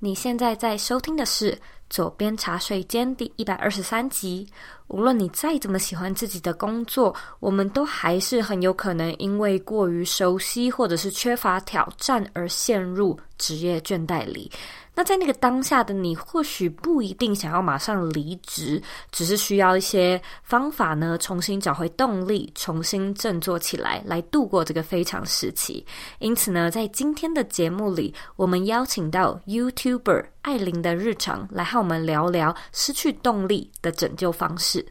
[0.00, 1.52] 你现在在收听的是
[1.88, 4.46] 《左边茶水间》第一百二十三集。
[4.88, 14.50] 无论你再怎么喜欢自己的工作，我们都还是很有可能因为过于熟悉或者是缺乏挑战而陷入职业倦怠里。
[14.94, 18.82] 那在那个当下的你，或许不一定想要马上离职，
[19.12, 25.86] 只是需要一些方法呢，重新找回动力，重新振作起来，来度过这个非常时期。
[26.18, 34.82] 因此呢，在今天的节目里，我们邀请到 YouTuber 艾琳的日常，来和我们聊聊失去动力的拯救方式。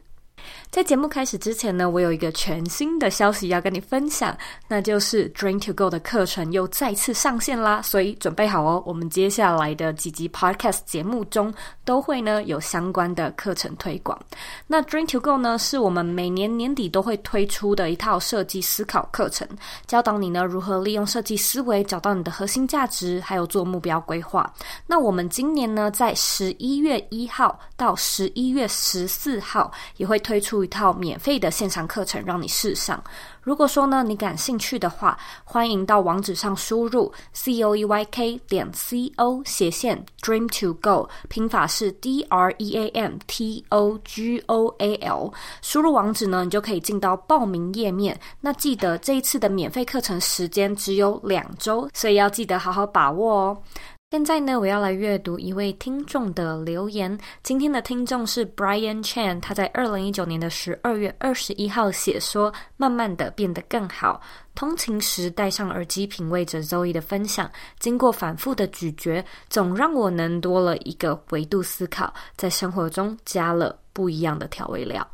[0.70, 4.36] 在节目开始之前呢，我有一个全新的消息要跟你分享，
[4.68, 11.52] 那就是 Dream to Go 的课程又再次上线啦，所以准备好哦，我们接下来的几集 Podcast 节目中
[11.86, 14.16] 都会呢有相关的课程推广。
[14.66, 19.48] 那 Dream to Go 呢，是我们每年年底都会推出的一套设计思考课程，
[19.86, 24.52] 教导你呢如何利用设计思维找到你的核心价值，还有做目标规划。
[24.86, 30.57] 那我们今年呢，在十一月一号到十一月十四号也会推出。
[30.62, 33.02] 一套免费的线上课程让你试上。
[33.42, 42.76] 如果说呢，你感兴趣的话，欢迎到网址上输入 c o e y k 点 c o 斜线 dream to go，拼法是 d r e
[42.76, 45.32] a m t o g o a l。
[45.62, 48.18] 输入网址呢，你就可以进到报名页面。
[48.40, 53.62] 那记得这一次的免费课程时间只有两周，所以要记得好好把握哦。
[54.10, 57.18] 现在呢，我要来阅读一位听众的留言。
[57.42, 64.18] 今天的听众是 Brian Chan，他在二零一九年的十二月二十一号写说：“慢慢的变得更好。
[64.54, 75.06] 通勤时戴上耳机，品味着 Zoe 的分享，经过反复的咀嚼，总让我能多了一个维度思考，在生活中加了不一样的调味料。”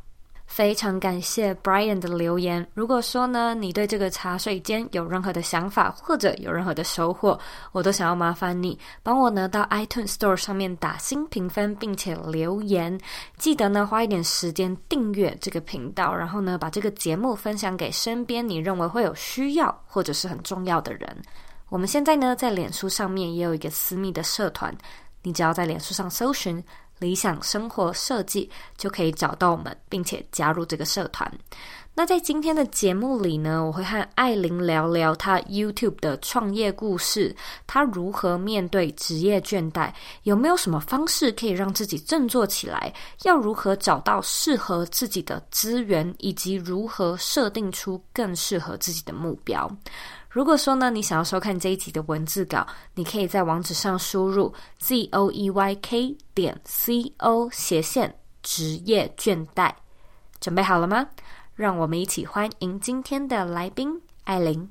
[0.55, 2.65] 非常感谢 Brian 的留言。
[2.75, 7.37] 如果说呢，你对这个茶水间有任何的想法，或者有任何的收获，
[7.73, 12.97] 我都想要麻烦你帮我呢到 iTunes Store 上面打新评分，并且留言。
[13.37, 21.21] 记得呢花一点时间订阅这个频道，然后呢把这个节目分享给身边你认为会有需要或者是很重要的人。
[21.69, 24.73] 我们现在呢在脸书上面也有一个私密的社团，
[25.21, 26.63] 你只要在脸书上搜寻。
[26.99, 31.31] 理想生活设计就可以找到我们，并且加入这个社团。
[31.97, 37.35] 那在今天的节目里呢，我会和艾琳聊聊她 YouTube 的创业故事，
[37.69, 39.93] 她如何面对职业倦怠，
[40.25, 49.71] 有没有什么方式可以让自己振作起来，要如何找到适合自己的资源，以及如何设定出更适合自己的目标。
[50.35, 58.13] 如果说呢，你想要收看这一集的文字稿，你可以在网址上输入 z o e y k 点 c o 斜线
[58.43, 59.71] 职业倦怠，
[60.41, 61.07] 准备好了吗？
[61.55, 64.69] 让我们一起欢迎今天的来宾艾琳。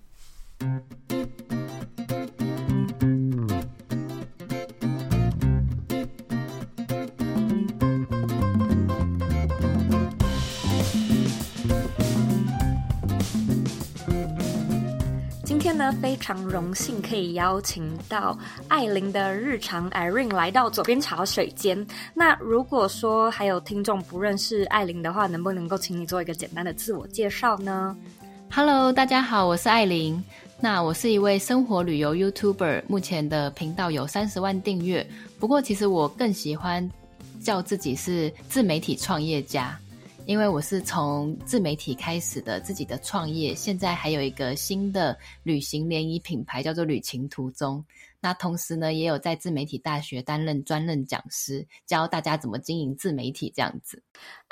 [15.91, 21.85] 非常荣幸可以邀请到艾琳的日常 Irene 来到左边茶水间。
[22.13, 27.95] 那如果说还有听众不认识艾琳的话，能不能够请你做一个简单的自我介绍呢
[28.51, 30.23] ？Hello，大家好，我是艾琳。
[30.59, 35.05] 那我是一位生活旅游 YouTuber，目前的频道有三十万订阅。
[35.39, 36.89] 不过其实我更喜欢
[37.41, 39.77] 叫自己是自媒体创业家。
[40.25, 47.84] 因为我是从自媒体开始的自己的创业，现在还有一个新的旅行联谊品牌，叫做旅行途中。
[48.22, 54.01] 那同时呢，也有在自媒体大学担任专任讲师，教大家怎么经营自媒体这样子。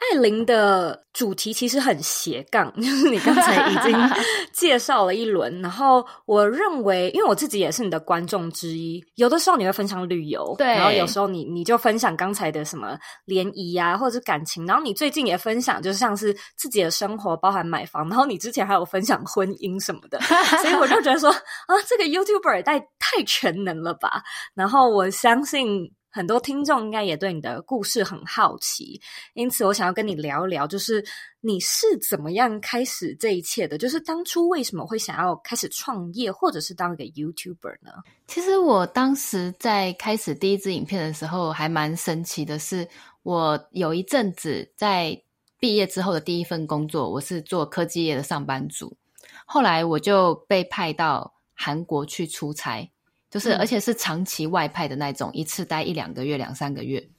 [0.01, 3.95] 艾琳的主题其实很斜杠， 就是你刚才已经
[4.51, 5.62] 介绍了一轮。
[5.62, 14.66] 然后我认为，因为我自己也是你的观众之一，有的时候你会分享旅游，对，然后有时候你你就分享刚才的什么联谊啊，或者是感情。
[14.66, 18.09] 然后你最近也分享，就像是自己的生活，包含买房。
[18.09, 20.19] 然后你之前还有分享婚姻什么的，
[20.63, 24.23] 所以我就觉得说啊，这个 YouTuber 也太太全能了吧？
[24.56, 29.02] 然后我相信很多听众应该也对你的故事很好奇，
[29.34, 31.04] 因此我想要跟你聊一聊，就是
[31.40, 33.78] 你是怎么样开始这一切的？
[33.78, 37.92] 就是当初为什么会想要开始创业，或者是当一个 YouTuber 呢？
[38.28, 42.88] 其实我当时在开始第一支影片的时候，还蛮神奇的是，
[43.24, 45.18] 我有一阵子在
[45.60, 48.98] 毕业之后的第一份工作，我是做科技业的上班族，
[49.46, 52.92] 后来我就被派到韩国去出差。
[53.31, 57.10] 就是，而且是长期外派的那种，嗯、一次待一两个月、两三个月。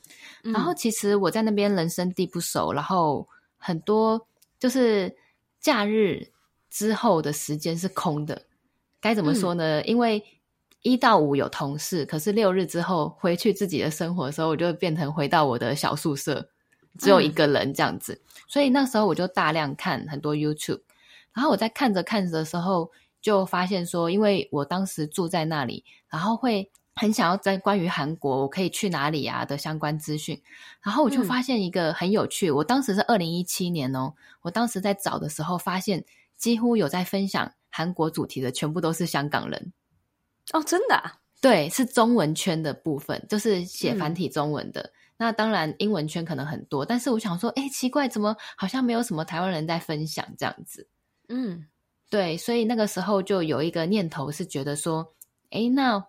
[0.42, 3.26] 然后其实我在那边人生地不熟，然后
[3.56, 4.28] 很多
[4.58, 5.16] 就是
[5.58, 6.30] 假日
[6.68, 8.42] 之后的时间是空的。
[9.00, 9.80] 该怎么说呢？
[9.80, 10.22] 嗯、因为
[10.82, 16.46] 一到五有同事，可是六日之后回去自己的生活的时候，我就变成回到我的小宿舍，
[16.98, 18.12] 只有一个人这样子。
[18.12, 20.82] 嗯、所以那时候我就大量看很多 YouTube，
[21.32, 22.90] 然后我在看着看着的时候，
[23.22, 30.38] 就发现说，因为我当时住在那里，然后会很想要在关于韩国我可以去哪里啊的相关资讯，
[30.82, 32.50] 然后我就发现一个很有趣。
[32.50, 36.04] 嗯、我当时是二零一七年哦，我当时在找的时候发现，
[36.36, 39.72] 几乎有在分享韩国主题的，全部都是香港人。
[40.52, 41.14] 哦，真的啊？
[41.40, 44.80] 对，是中文圈的部分，就是写繁体中文的。
[44.82, 50.86] 嗯、那当然，英文圈可能很多，但是我想说，哎，奇怪，怎么好像没有什么台湾人在分享这样子？
[51.28, 51.66] 嗯，
[52.12, 55.14] 对，所以那个时候就有一个念头是觉得说，
[55.48, 56.04] 哎，那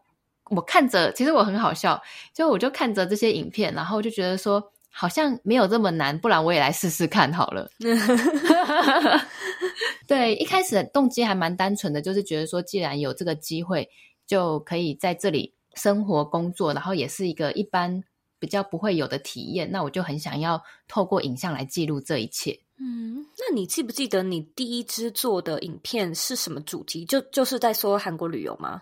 [0.50, 2.04] 我看着，其实我很好笑，
[2.34, 4.62] 就我就看着这些影片，然后就觉得说，
[4.92, 7.70] 好像没有这么难，不然我也来试试看好了。
[10.06, 13.90] 对，一开始的动机还蛮单纯的，就是觉得说，既然有这个机会。
[14.26, 18.02] 就可以在这里生活工作，然后也是一个一般
[18.40, 19.70] 比较不会有的体验。
[19.70, 22.58] 那我就很想要透过影像来记录这一切。
[22.84, 27.06] 嗯，那你记不记得你第一支做的影片是什么主题？
[27.06, 28.82] 就就是在说韩国旅游吗？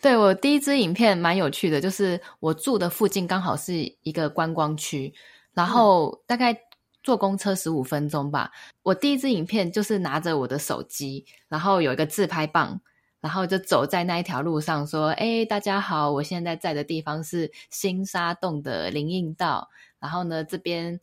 [0.00, 5.12] 对，我第一支影片蛮有趣的，就是我住的附近刚好是一个观光区，
[5.52, 6.58] 然后大概
[7.02, 8.50] 坐公车十五分钟吧。
[8.82, 12.80] 我第一支影片就是拿着我的手机，然后有一个自拍棒。
[13.20, 19.68] 然后就走在那一条路上，说：“哎，大家好，我现在在的地方是新沙洞的林荫道。
[20.00, 20.98] 然后呢，这边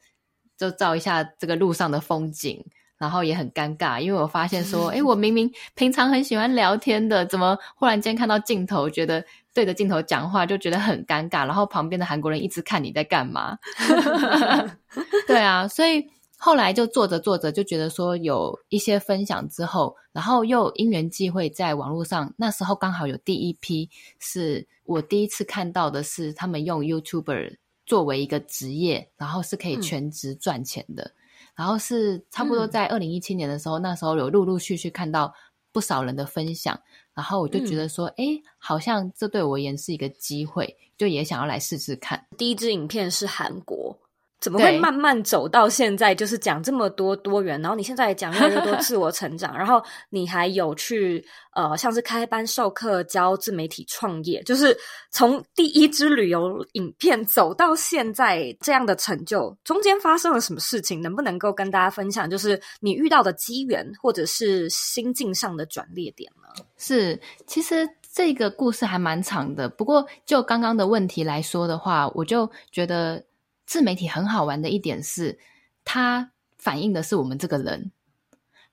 [0.60, 2.64] 就照一下这个路上的风景。
[3.00, 9.24] 然后也很尴尬，因为我发现说， 哎，我明明平常很喜欢聊天的，怎么忽然间看到镜头，觉得
[9.54, 11.46] 对着镜头讲话就觉得很尴尬。
[11.48, 13.58] 然后旁边的韩国人一直看你在干嘛？
[15.26, 16.06] 对啊，所以。”
[16.42, 23.90] 后来就做着做着就觉得说有一些分享之后，然后又因缘际会在网络上，那时候刚好有第一批
[24.20, 27.58] 是我第一次看到的是他们用 YouTuber
[27.90, 31.04] 作为一个职业，然后是可以全职赚钱的。
[31.04, 31.12] 嗯、
[31.56, 35.34] 然后是差不多在二零一七年的时候，嗯、那时候有陆陆续续看到
[35.72, 36.80] 不少人的分享，
[37.16, 42.24] 然后我就觉得说，哎、嗯，好像这对我而言是一个机会，就也想要来试试看。
[42.38, 43.98] 第一支影片是韩国。
[44.40, 46.16] 怎么会慢慢走到现在？
[46.16, 54.76] 就是讲这么多多元，然后你现在也讲越来越多自我成长， 然后你还有去呃，像是开班授课教自媒体创业，就是
[55.12, 61.02] 从第一支旅游影片走到现在这样的成就，中间发生了什么事情？
[61.02, 62.30] 能不能够跟大家分享？
[62.30, 66.64] 就是你遇到的机缘，或者是心境上的转捩点呢？
[66.78, 73.22] 是，其实这个故事还蛮长的，不过就刚刚的问题来说的话，我就觉得。
[73.70, 75.38] 自媒体很好玩的一点是，
[75.86, 77.92] 它反映的是我们这个人。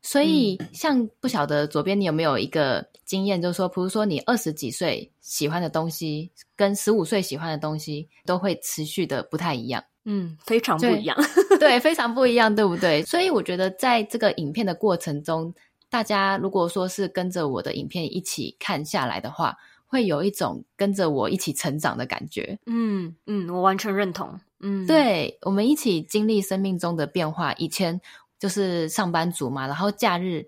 [0.00, 9.84] 所以，像不晓得左边你有没有一个经验，就是说，比如说你二十几岁喜欢的东西，跟十五岁喜欢的东西，都会持续的不太一样。
[10.04, 11.14] 嗯，非常不一样。
[11.60, 13.02] 对， 非常不一样，对不对？
[13.02, 15.52] 所以，我觉得在这个影片的过程中，
[15.90, 19.54] 大家如果说是跟着我的影片一起看下来的话，
[19.84, 22.58] 会有一种跟着我一起成长的感觉。
[22.64, 24.40] 嗯嗯，我完全认同。
[24.61, 27.53] 嗯，对，我们一起经历生命中的变化。
[27.55, 28.00] 以前
[28.38, 30.47] 就是上班族嘛，然后假日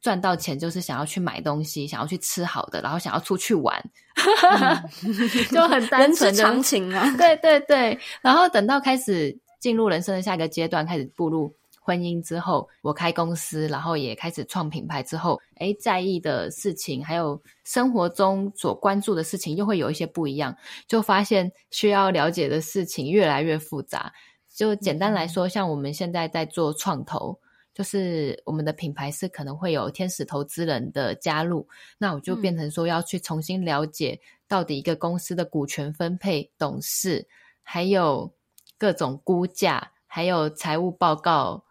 [0.00, 3.82] 赚到钱就是想要去买东西，想要去吃好的，然后想要出去玩，
[4.58, 7.10] 嗯、就很单纯的常情啊。
[7.16, 11.54] 对对对，然后等到开始进入人生的下一个阶段，开始步入。
[11.84, 20.56] 婚姻之后，我开公司，然后也开始创品牌之后，诶，在意的事情，还有生活中所关注的事情，又会有一些不一样，
[20.88, 24.10] 就发现需要了解的事情越来越复杂。
[24.48, 27.38] 就简单来说，像我们现在在做创投，
[27.74, 37.28] 就是我们的品牌是可能会有天使投资人的加入，那我就变成说要去重新了解到底一个公司的股权分配、董事，
[37.62, 38.32] 还有
[38.78, 41.62] 各种估价，还有财务报告。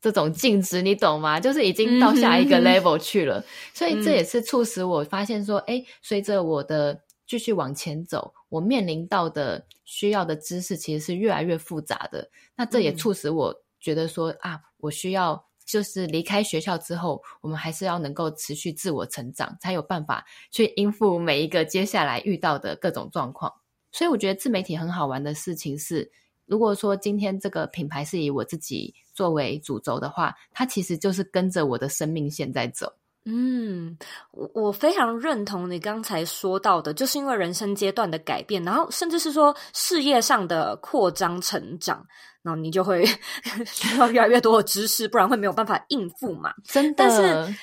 [0.00, 1.38] 这种净值你懂吗？
[1.38, 12.30] 就是已经到下一个 level 去了，嗯、所以这也是促使我发现说，哎、嗯，随着我的继续往前走，我面临到的需要的知识其实是越来越复杂的。
[12.56, 23.52] 那这也促使我觉得说，嗯、啊，我需要就是离开学校之后，我们还是要能够持续自我成长，才有办法去应付每一个接下来遇到的各种状况。
[23.92, 26.10] 所以我觉得自媒体很好玩的事情是，
[26.46, 32.90] 如果说今天这个品牌是以我自己作为主轴的话，它其实就是跟着我的生命线在走。
[33.26, 33.98] 嗯，
[34.30, 42.02] 我我非常认同你刚才说到的，就是因为人生阶段的改变，然后甚至是说事业上的扩张成长，
[42.42, 43.04] 然后你就会
[43.66, 46.50] 需要越来越多的知识，不然会没有办法应付嘛。
[46.64, 46.94] 真的。
[46.96, 47.54] 但是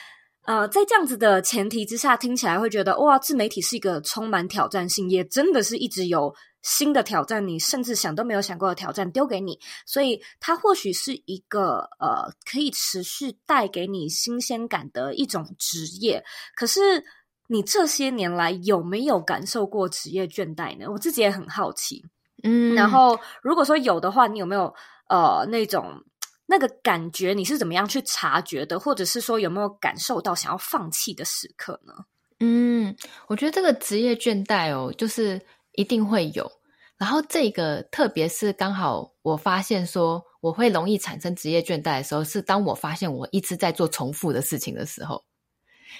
[0.45, 16.23] 呃，在这样子的前提之下，听起来会觉得哇，自媒体是一个充满挑战性，也真的是一直有新的挑战，你甚至想都没有想过的挑战丢给你，所以它或许是一个呃，可以持续带给你新鲜感的一种职业。
[16.55, 17.03] 可是
[17.47, 20.91] 你这些年来有没有感受过职业倦怠呢？
[20.91, 22.03] 我自己也很好奇。
[22.43, 24.73] 嗯，然后如果说有的话，你有没有
[25.09, 26.03] 呃那种？
[26.49, 31.93] 那个感觉你是怎么样去察觉的，或者是说有没有感受到想要放弃的时刻呢？
[32.39, 32.95] 嗯，
[33.27, 35.41] 我觉得这个职业倦怠哦，就是
[35.77, 36.51] 一定会有。
[36.97, 45.23] 然后这个特别是刚好我发现说我会容易产生职业倦怠的时候，是当我发现我一直在做重复的事情的时候。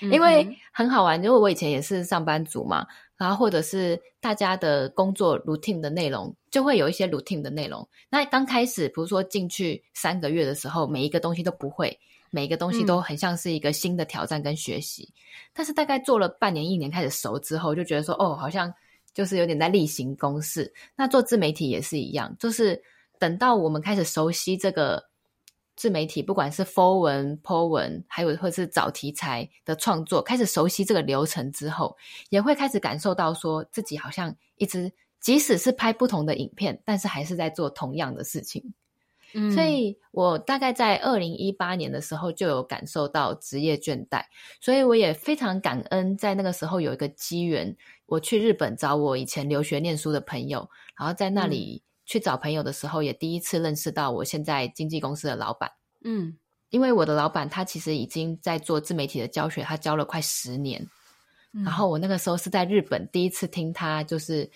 [0.01, 7.87] 因为很好玩，因为我以前也是上班族嘛，然后或者是大家的工作 routine 的内容，就会有一些 routine 的内容。
[8.09, 11.97] 那刚开始，比如说进去三个月的时候，每一个东西都不会，
[12.29, 15.03] 每一个东西都很像是一个新的挑战跟学习。
[15.03, 15.17] 嗯。
[15.53, 18.71] 但是大概做了半年、一年，开始熟之后，就觉得说，哦，好像
[19.17, 20.71] 就是有点在例行公事。
[20.95, 22.79] 那做自媒体也是一样，就是
[23.17, 25.03] 等到我们开始熟悉这个。
[25.77, 31.95] 自媒体不管是 for 文、Po 文，还有或是找题材的创作，开始熟悉这个流程之后，
[32.29, 38.73] 也会开始感受到说自己好像一直，即使是拍不同的影片，但是还是在做同样的事情。
[39.35, 44.23] 嗯，所以我大概在二零一八年的时候就有感受到职业倦怠，
[44.59, 47.77] 所以我也非常感恩，在那个时候有一个机缘，
[48.07, 51.83] 我去日本找我以前留学念书的朋友，然后在那里。
[51.83, 55.69] 嗯去找朋友的时候，也第一次认识到我现在经纪公司的老板。
[56.05, 56.37] 嗯，
[56.69, 60.87] 因为我的老板他其实已经在做自媒体的教学，他教了快十年。
[61.51, 61.65] 嗯。
[61.65, 64.49] 然后我那个时候是在日本第一次听他，就是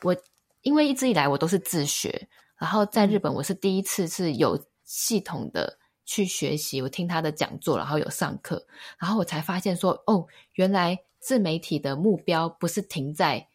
[0.00, 0.16] 我
[0.62, 8.66] 因为一直以来我都是自学，然后在日本我是第一次是有系统的去学习，我听他的讲座，然后有上课，
[8.98, 13.48] 然后我才发现说，哦，原来自媒体的目标不是停在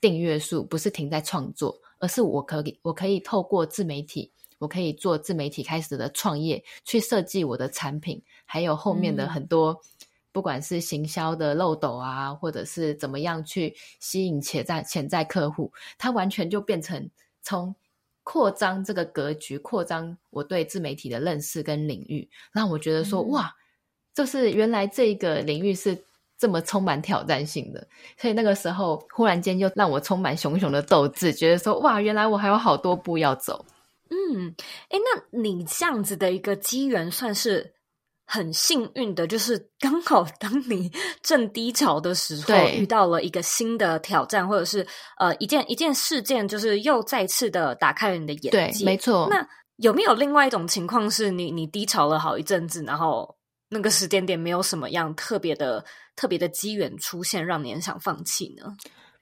[0.00, 1.80] 订阅数，不是停在创作。
[1.98, 17.10] 而是我可以，我可以透过自媒体，我可以做自媒体开始的创业，去设计我的产品，还有后面的很多，嗯、不管是行销的漏斗啊，或者是怎么样去吸引潜在潜在客户，它完全就变成
[17.40, 17.74] 从
[18.26, 23.54] 扩张这个格局，扩张我对自媒体的认识跟领域，让我觉得说，嗯、哇，
[24.12, 25.96] 就是原来这个领域是。
[26.38, 33.64] 这么充满挑战性的，所以那个时候忽然间又让我充满熊熊的斗志，觉得说哇，原来我还有好多步要走。
[34.10, 34.54] 嗯，
[34.90, 37.72] 哎，那你这样子的一个机缘算是
[38.26, 40.92] 很幸运的，就是刚好当你
[41.22, 44.86] 正低潮的时候，遇到了一个新的挑战，或者是
[45.18, 48.50] 呃一件一件事件，就是又再次的打开了你的眼界。
[48.50, 49.28] 对，没错。
[49.30, 53.34] 那有没有另外一种情况，是你你低潮了好一阵子，然后？
[53.68, 58.76] 那个时间点没有什么样特别的、特别的机缘出现，让你很想放弃呢？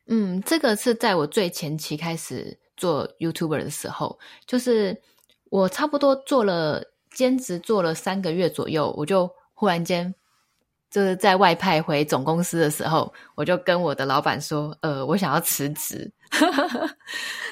[0.06, 5.00] 嗯，这个是在我最前期开始做 YouTuber 的时候，就是
[5.49, 6.82] 我差不多做了
[7.14, 10.14] 兼职做了三个月左右，我就忽然间
[10.90, 16.11] 就是在外派回总公司的时候，我就跟我的老板说：“呃，我想要辞职。”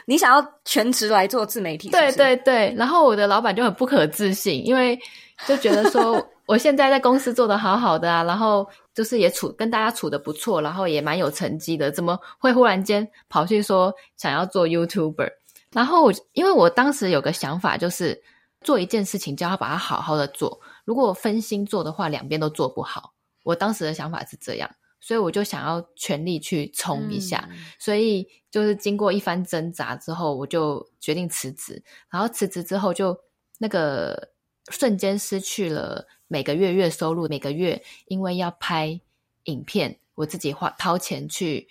[0.07, 2.16] 你想要全职来做自媒体是不是？
[2.16, 2.75] 对对对。
[2.76, 4.99] 然后我的老板就很不可置信，因为
[5.47, 6.25] 就觉得说。
[6.47, 15.31] 我现在在公司做的好好的啊，然后就是也处跟大家处的不错，然后也蛮有成绩的，怎么会忽然间跑去说想要做 YouTuber？
[15.73, 18.21] 然后因为我当时有个想法，就是
[18.64, 23.14] 做一件事情就要把它好好的做，如果分心做的话，两边都做不好。
[23.45, 31.83] 我当时的想法是这样，所以我就想要全力去冲一下，嗯、所以就是经过一番挣扎之后，我就决定辞职。
[32.11, 33.19] 然后辞职之后，就
[33.59, 34.31] 那个
[34.71, 36.07] 瞬间失去了。
[36.28, 38.99] 每个月月收入，每个月因为要拍
[39.45, 41.69] 影片，我自己花掏钱去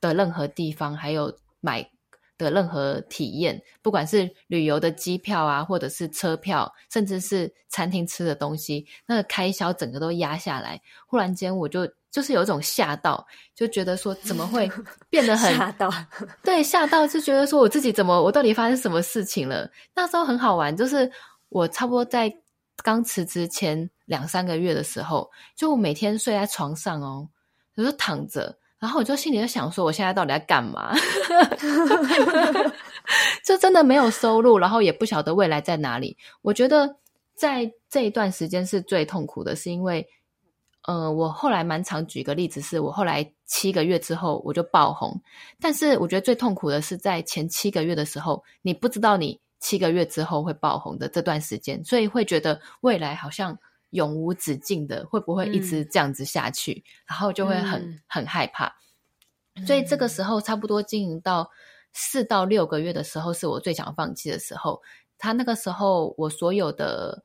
[0.00, 1.90] 的任何地方，还有买
[2.36, 10.80] 的任何体验，不管是旅游的机票啊，或者是车票，甚至是餐厅吃的东西，那个开销整个都压下来。
[11.06, 14.70] 忽然间，我就就是有一种吓到，就觉得说怎么会
[15.10, 15.90] 变得很吓到？
[16.42, 19.70] 对，吓到就觉得说我自己怎么，我到底发生什么事情了？
[19.94, 21.10] 那时候很好玩，就是
[21.48, 22.32] 我差不多在
[22.82, 23.90] 刚辞职前。
[24.06, 27.26] 两三个月的时候，就我每天睡在床上哦，
[27.74, 30.94] 我就躺着，然后我就心里就想说，我现在到底在干嘛？
[33.42, 36.14] 就真的没有收入，然后也不晓得未来在哪里。
[36.42, 36.96] 我觉得
[37.34, 40.06] 在这一段时间是最痛苦的，是因为，
[40.82, 45.18] 呃，我后来蛮常举个例子，是我后来七个月之后我就爆红，
[45.58, 53.58] 但是我觉得最痛苦的是在前七个月的时候，你不知道你七个月之后会爆红的这段时间，所以会觉得未来好像。
[53.94, 56.72] 永无止境的，会不会一直这样子下去？
[56.72, 58.74] 嗯、然后就会很、嗯、很害怕。
[59.66, 61.48] 所以这个时候，差不多经营到
[61.92, 64.82] 四到六个月的时候，是我最想放弃的时候。
[65.16, 67.22] 他那个时候，我所有的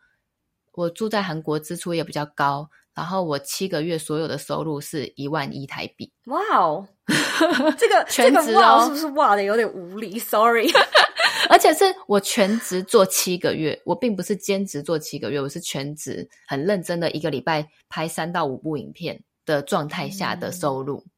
[0.74, 6.12] 我住在韩国支出也比较高，然后我七个月所有的收入是一万一台币。
[6.26, 6.86] 哇哦，
[7.80, 10.70] 这个全职、哦、这个哇是不是哇的有点无理？Sorry，
[11.50, 20.98] 而且是我全职做七个月，我并不是兼职做七个月，我是全职很认真的一个礼拜拍三到五部影片的状态下的收入。
[21.06, 21.10] 嗯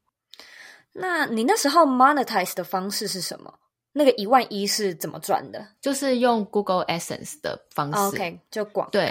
[0.93, 3.53] 那你那时候 monetize 的方式是什么？
[3.93, 5.65] 那个一万一是怎么赚的？
[5.79, 7.97] 就是用 Google Essence 的方式。
[8.17, 8.91] OK，就广告。
[8.91, 9.09] 对，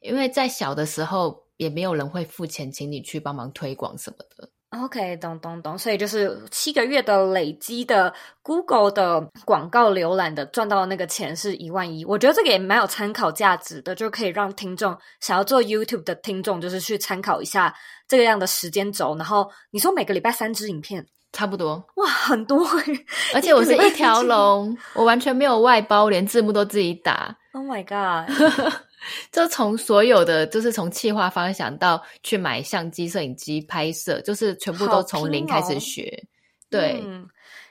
[0.00, 4.48] 因为在小的时候也没有人会付钱请你去帮忙推广什么的。
[4.70, 5.76] OK，懂懂懂。
[5.76, 12.02] 所以就是七个月的累积的 Google 的广告浏览的赚到的那个钱是一万一。
[12.06, 17.74] 我觉得这个也蛮有参考价值的，就可以让听众想要做 YouTube 的听众，就是去参考一下。
[18.08, 27.36] 这个样的时间轴，然后你说每个礼拜三支影片，差不多哇，很多欸，而且我是一条龙，我完全没有外包，连字幕都自己打。
[27.52, 28.28] Oh my god！
[29.32, 36.08] 就从所有的，就是从企划方向到去买相机、摄影机拍摄，就是全部都从零开始学。
[36.24, 36.28] 哦、
[36.70, 37.28] 对、嗯，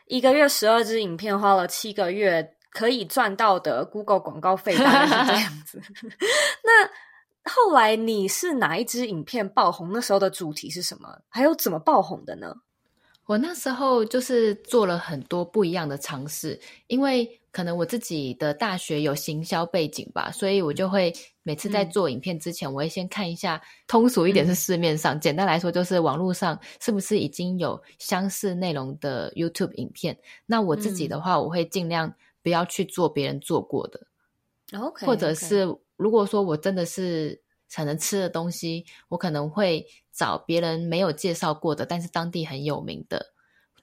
[0.08, 5.82] 一个月十二支影片，花了七个月，可以赚到的 Google 广告费大概是这样子。
[6.64, 6.90] 那。
[7.46, 9.92] 后来你是哪一支影片爆红？
[9.92, 11.18] 那时候的主题是什么？
[11.30, 12.54] 还有怎么爆红的呢？
[13.26, 21.14] 我那时候就是做了很多不一样的尝试，因为可能我自己的大学有行销背景吧，所以我就会
[21.44, 30.18] 每次在做影片之前，嗯、我会先看一下，通俗一点是市面上，嗯、简单来说就是网络上是不是已经有相似内容的 YouTube 影片。
[30.46, 34.00] 那我自己的话，我会尽量不要去做别人做过的
[34.78, 35.68] ，OK，或者是。
[36.00, 37.42] 如果说我真的是
[37.76, 43.34] 可能吃的东西，我可能会找别人没有介绍过的，但是当地很有名的，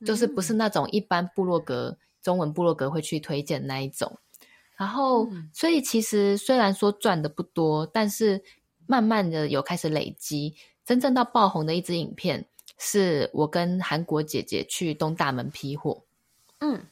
[0.02, 4.18] 就是不是那种一般部落格、中文部落格会去推荐那一种。
[4.76, 8.42] 然后，所以其实虽然说赚的不多，但是
[8.88, 10.56] 慢慢的有开始累积。
[10.84, 12.44] 真正到爆红的一支影片，
[12.78, 16.02] 是我跟韩国姐姐去东大门批货。
[16.58, 16.84] 嗯。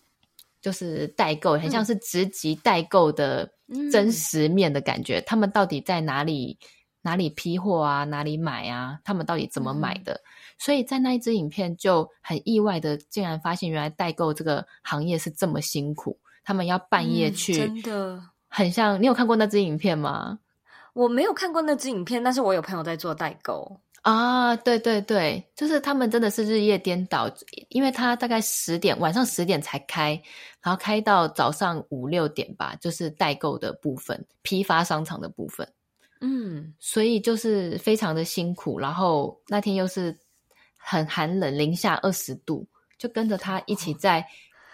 [0.60, 3.52] 就是代购，很像是直击代购的
[3.92, 5.18] 真实面的感觉。
[5.18, 6.56] 嗯、他们到底在哪里
[7.02, 8.04] 哪里批货啊？
[8.04, 8.98] 哪里买啊？
[9.04, 10.14] 他们到底怎么买的？
[10.14, 10.24] 嗯、
[10.58, 16.18] 所以在那一支影片就很意外的，竟然发现原来代购这个行业是这么辛苦。
[16.44, 19.00] 他们要半夜去，嗯、真的很像。
[19.00, 20.38] 你有看过那支影片吗？
[20.92, 23.80] 我没有看过那支影片，但是我有朋友在做代购。
[24.02, 27.26] 啊，对对对，就是他们真的是日夜颠倒，
[27.70, 30.10] 因为他大概十点，晚上十点才开，
[30.60, 35.66] 然后开到早上五六点吧，就是代购的部分，批发商场的部分，
[36.20, 40.14] 嗯，所以就是非常的辛苦，然后那天又是
[40.84, 42.66] 很寒冷，零下二十度，
[42.98, 44.24] 就跟着他一起在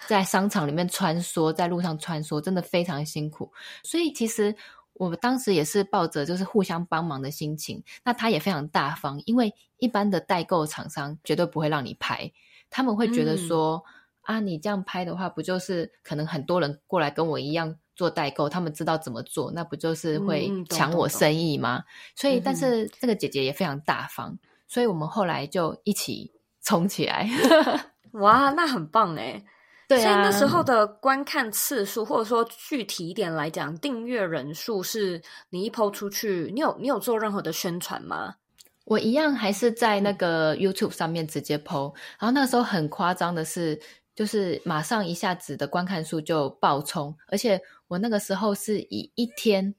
[0.07, 3.53] 在商场里面穿梭，在路上穿梭，真的非常辛苦，
[3.85, 4.55] 所以其实。
[4.95, 12.31] 我们当时也是抱着就是互相帮忙的心情，那他也非常大方，因为一般的代购厂商绝对不会让你拍，
[12.69, 13.83] 他们会觉得说、
[14.27, 21.79] 嗯、啊，你这样拍的话，不就是可能很多人过来跟我一样做代购，他们知道怎么做，那不就是会抢我生意吗？
[21.79, 21.85] 嗯、
[22.17, 24.39] 所以，但是这个姐姐也非常大方，
[24.71, 26.31] 所以我们后来就一起
[26.63, 27.29] 冲起来。
[28.13, 29.45] 哇，那很棒诶。
[29.89, 38.37] 对啊，所以那时候的观看次数，或者说具体一点来讲，订阅人数是你一 po 出去，你有你有做任何的宣传吗？
[38.85, 43.81] 我一样还是在那个 YouTube 上面直接 po，然后那时候很夸张的是，
[44.15, 49.75] 就是马上一下子的观看数就爆冲，而且我那个时候是以一天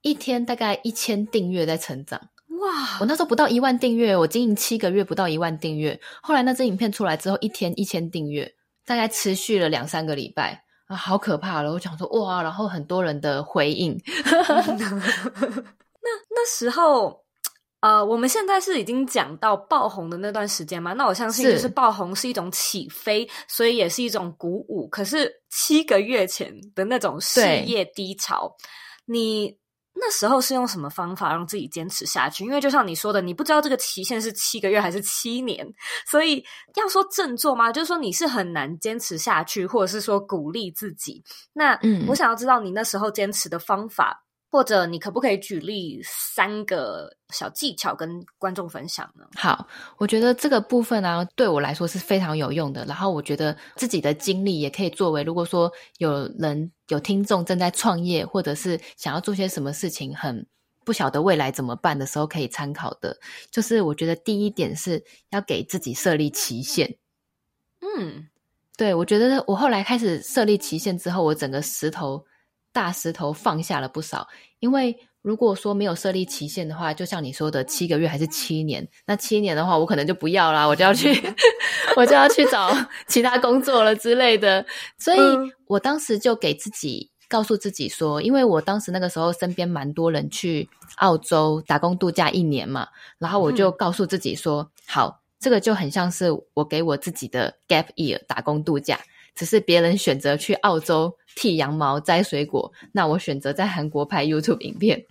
[0.00, 2.30] 一天大概一千订阅在成长。
[2.64, 2.98] 哇！
[3.00, 8.52] 我那时候不到一万订阅，我经营七个月不到一万订阅，后来那支影片出来之后，一天一千订阅。
[8.86, 11.72] 大概持续了两三个礼拜啊，好可怕了！
[11.72, 13.98] 我想说哇，然后很多人的回应。
[14.06, 14.60] 那
[16.28, 17.24] 那时候，
[17.80, 20.92] 呃，我们现在是已经讲到爆红的那段时间吗？
[20.92, 24.86] 那我相信就是爆红是一种起飞，所以也是一种鼓舞。
[24.88, 28.54] 可是七个月前的那种事业低潮，
[29.06, 29.56] 你。
[29.94, 32.44] 那时候是用什么方法让自己坚持下去？
[32.44, 35.66] 因为就像你说的，你不知道这个期限是七个月还是七年，
[36.06, 37.72] 所以要说振作吗？
[37.72, 41.22] 就是说你是很难坚持下去，或者是说鼓励自己。
[41.52, 41.78] 那
[42.08, 44.22] 我想要知道你那时候坚持的方法。
[44.54, 49.26] 或者你可不可以举例三个小技巧跟观众分享呢？
[49.34, 49.66] 好，
[49.98, 52.84] 我觉得这个部分呢、啊，对我来说是非常有用的。
[52.84, 60.46] 然后我觉得自己的经历也可以作为，如果说有人有听众正在创业，或者是想要做些什么事情很
[60.84, 63.18] 不晓得未来怎么办的时候可以参考的，
[63.50, 66.96] 就是我觉得第一点是要给自己设立期限。
[67.80, 68.28] 嗯，
[68.76, 72.24] 对，我觉得我后来开始设立期限之后，我整个石头
[72.74, 74.28] 大石头放下了不少。
[74.58, 81.14] 因为如果说没有设立期限的话，就像你说的七个月还是七年，那七年的话我可能就不要啦，我就要去
[81.96, 82.70] 我就要去找
[83.06, 84.66] 其他工作了之类的。
[84.98, 85.18] 所以
[85.66, 87.10] 我当时就给自己。
[87.26, 92.86] 告诉自己说，因为我当时那个时候身边蛮多人去澳洲打工度假一年嘛，
[93.18, 99.00] 然后我就告诉自己说，嗯、好，这个就很像是我给我自己的 gap year 打工度假，
[99.34, 105.04] 只是别人选择去澳洲剃羊毛、摘水果，那我选择在韩国拍 YouTube 影片。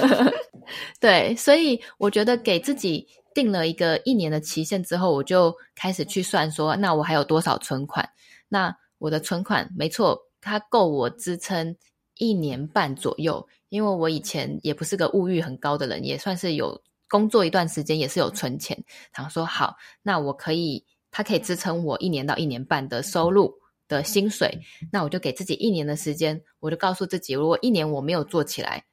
[1.00, 8.08] 对，所以我觉得给自己定了一个一年的期限之后，我就开始去算说，那我还有多少存款？
[8.48, 10.18] 那我的存款，没错。
[10.42, 11.76] 它够我支撑
[12.16, 18.82] 一年半左右，因为我以前也不是个物欲很高的人，也算是有工作一段时间，也是有存钱。
[19.14, 23.52] 然后说好，那我可以，它可以支撑我一年到一年半的收入
[23.90, 24.58] 的薪水。
[24.90, 28.86] 那我就给自己一年的时间，我就告诉自己，如果一年我没有做起来，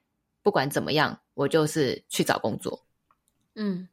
[0.44, 2.84] 不管怎么样，我就是去找工作。
[3.56, 3.88] 嗯，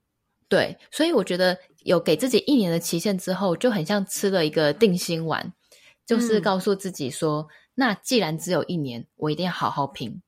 [0.48, 5.52] 对，所以我觉得有给自己一年的期限之后，就很像吃了一个定心丸。
[6.06, 10.20] 就是告诉自己说，嗯，那既然只有一年，我一定要好好拼。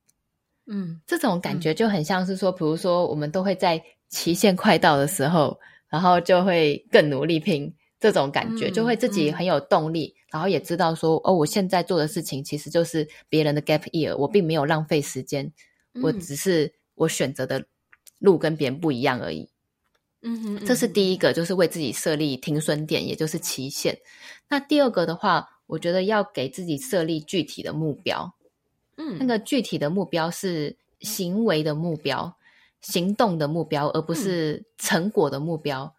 [0.67, 7.75] 嗯，这种感觉就很像是说，比如说我们都会在期限快到的时候，然后就会更努力拼。
[8.07, 15.53] 这种感觉就会自己很有动力，嗯，然后也知道说，哦，我现在做的事情其实就是别人的 gap year，我并没有浪费时间，
[16.03, 17.67] 我只是我选择的
[18.21, 19.49] 路跟别人不一样而已。
[20.23, 23.99] 嗯哼，这是第一个，就是为自己设立停损点，也就是期限。
[24.49, 25.51] 那第二个的话。
[25.69, 28.33] 我觉得要给自己设立具体的目标，
[28.99, 32.37] 嗯，那个具体的目标是行为的目标、
[32.81, 35.93] 行动的目标，而不是成果的目标。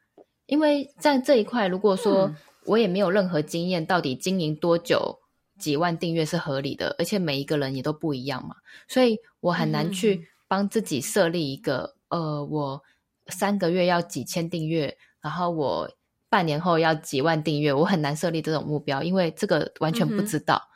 [0.48, 2.34] 嗯，因为在这一块，如果说
[2.66, 5.20] 我也没有任何经验，到底经营多久、
[5.60, 8.56] 几万订阅是合理的，而且每一个人也都不一样嘛，
[8.88, 12.82] 所以我很难去帮自己设立一个，嗯，呃，我
[13.28, 15.90] 三个月要几千订阅，然后我。
[16.30, 20.56] 半年后要几万订阅，我很难设立这种目标，因为这个完全不知道。
[20.58, 20.72] 嗯、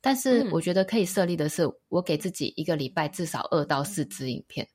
[0.00, 4.66] 但是我觉得可以设立的是，我给自己一个礼拜至少二到四支影片，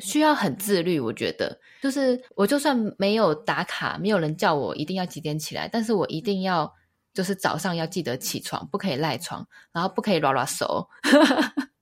[0.00, 0.98] 需要很自律。
[0.98, 6.72] 我觉得就是我就算没有打卡，没有人叫我一定要几点起来，但是我一定要
[7.14, 10.88] 就是早上要记得起床，不可以赖床，然后不可以拉拉手。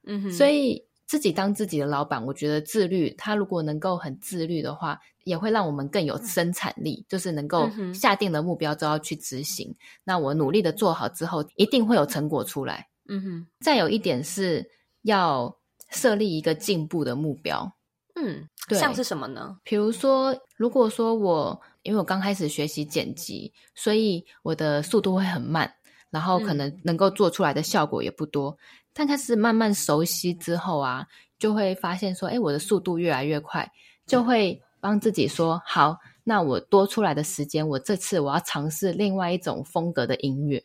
[0.05, 0.85] 嗯 哼，所以。
[1.09, 9.71] 自己当自己的老板，我觉得自律，他如果能够很自律的话，也会让我们更有生产力，就是能够下定了目标就要去执行。
[9.71, 12.89] 嗯、那我努力的做好之后，一定会有成果出来。
[13.09, 13.47] 嗯哼。
[13.61, 14.69] 再有一点是
[15.03, 15.57] 要
[15.93, 17.76] 设立一个进步的目标。
[18.17, 18.79] 嗯，对。
[18.79, 19.57] 像是什么呢？
[19.63, 25.73] 比如说，如果说我因为我刚开始学习剪辑，所以我的速度会很慢，
[26.11, 28.51] 然后可能能够做出来的效果也不多。
[28.51, 28.59] 嗯
[28.99, 31.07] 但开始慢慢熟悉之后啊，
[31.39, 33.71] 就会发现说，哎，我的速度越来越快，
[34.07, 40.65] 就会帮自己说，好，那我多出来的时间，我这次我要尝试另外一种风格的音乐，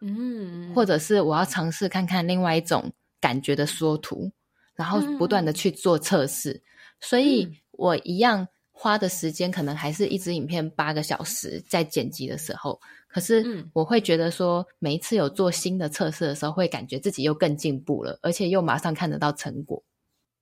[0.00, 4.32] 嗯，或者是我要尝试看看另外一种感觉的缩图，
[4.74, 6.62] 然后不断的去做测试，
[7.06, 12.80] 所以我一样花的时间可能还是一支影片八个小时，在剪辑的时候。
[13.06, 19.82] 可是我会觉得说，每一次有做新的测试的时候，会感觉自己又更进步了，而且又马上看得到成果。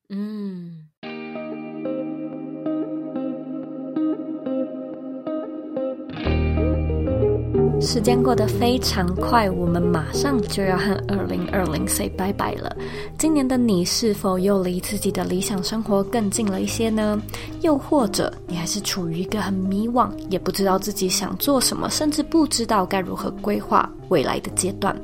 [0.08, 0.88] 嗯。
[7.80, 12.74] 时间过得非常快，我们马上就要和二零二零 say 拜拜了。
[13.18, 17.20] 今年的你是否又离自己的理想生活更近了一些呢？
[17.60, 24.96] 又或者你还是处于一个很迷惘，也不知道自己想做什么，甚至不知道该如何规划未来的阶段？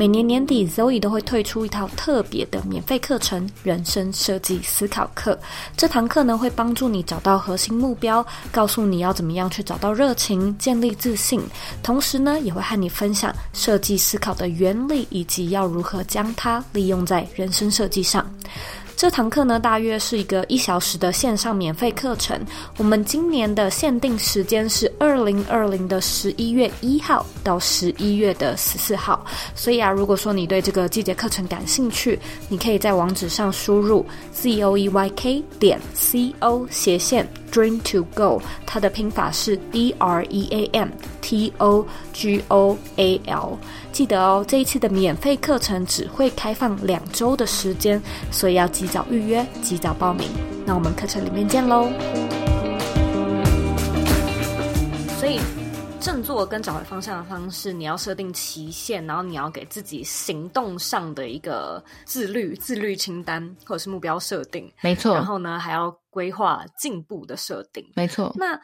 [0.00, 5.38] 每年年底，Zoe 都会推出一套特别的免费课程——人生设计思考课。
[5.76, 11.42] 这堂课呢，会帮助你找到核心目标，告诉你要怎么样去找到热情，建立自信。
[11.82, 18.24] 同时呢，也会和你分享设计思考的原理，以及要如何将它利用在人生设计上。
[19.00, 22.38] 这堂课呢，大约是一个一小时的线上免费课程。
[22.76, 29.24] 我们今年的限定时间是二零二零的十一月一号到十一月的十四号。
[29.54, 40.46] 所以啊，如果说你对这个季节课程感兴趣，你可以在网址上输入 z o e y k 点 c o 斜线 Dream to Go，它的拼法是 D R E
[40.50, 40.90] A M
[41.22, 43.58] T O G O A L。
[43.92, 48.00] 记得哦，这一次的免费课程只会开放两周的时间，
[48.30, 50.28] 所以要及早预约，及早报名。
[50.64, 51.88] 那我们课程里面见喽！
[55.18, 55.38] 所以。
[56.00, 64.72] 振作跟找回方向的方式，你要设定期限，然后你要给自己行动上的一个自律自律清单，或者是目标设定。
[64.80, 65.14] 没错。
[65.14, 67.84] 然后呢，还要规划进步的设定。
[67.94, 68.32] 没错。
[68.34, 68.58] 那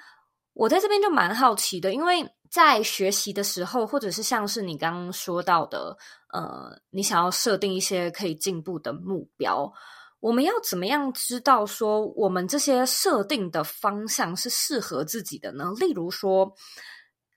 [0.55, 5.97] 我在这边就蛮好奇的，因为在学习的时候，或者是像是你刚刚说到的，
[6.33, 9.73] 呃，你想要设定一些可以进步的目标，
[10.21, 15.73] 我们要怎么样知道说我们这些设定的方向是适合自己的呢？
[15.79, 16.55] 例如说。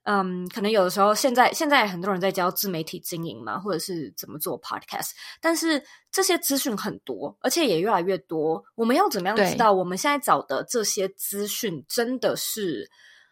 [0.03, 8.63] 嗯，可能有的时候，现在现在很多人在教自媒体经营嘛，或者是怎么做 podcast，但是这些资讯很多，而且也越来越多。
[8.73, 12.89] 我们要怎么样知道我们现在找的这些资讯真的是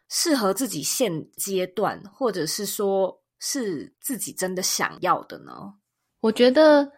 [0.10, 5.52] 适合自己现阶段，或者是说是自己真的想要的呢？
[6.22, 6.92] 我觉得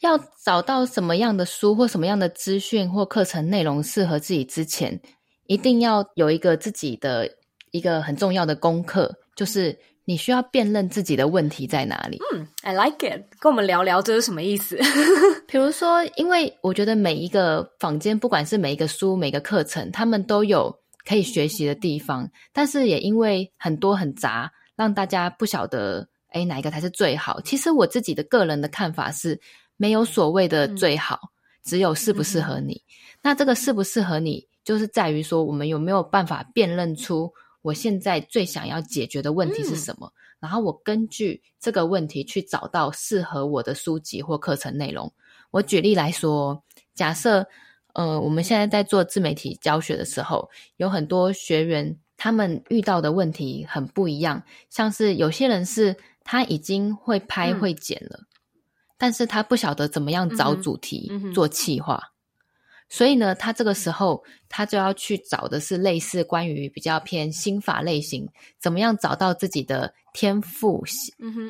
[0.00, 5.00] 要找到什么样的书或什么样的资讯或课程内容适合自己之前，
[5.46, 7.28] 一定要有一个自己的。
[7.74, 12.20] 一个很重要的功课就是你需要辨认自己的问题在哪里。
[12.32, 14.78] 嗯，I like it，跟我们聊聊这是什么意思？
[15.48, 20.72] 比如说，因为我觉得每一个坊间，不管是每一个书、每个课程，他们都有
[21.04, 27.40] 可以学习的地方，但是也因为很多很杂，让大家不晓得，诶，哪一个才是最好。
[27.42, 29.40] 其实我自己的个人的看法是，
[29.76, 31.28] 没有所谓的最好，嗯、
[31.64, 32.74] 只有适不适合你。
[32.74, 32.90] 嗯、
[33.22, 37.30] 那这个适不适合你，就是在于说，我们有没有办法辨认出。
[37.62, 40.06] 我现在最想要解决的问题是什么？
[40.06, 45.10] 嗯、然后我根据这个问题去找到适合我的书籍或课程内容。
[45.50, 46.62] 我举例来说，
[46.94, 47.46] 假设
[47.94, 58.26] 呃，我们现在在做自媒体教学的时候，有很多学员他们遇到的问题很不一样，像是有些人是他已经会拍会剪了，嗯、
[58.98, 62.02] 但是他不晓得怎么样找主题、嗯、做企划。
[62.88, 68.28] 所以呢，他这个时候他就要去找的是类似关于比较偏心法类型，
[68.60, 70.84] 怎么样找到自己的天赋、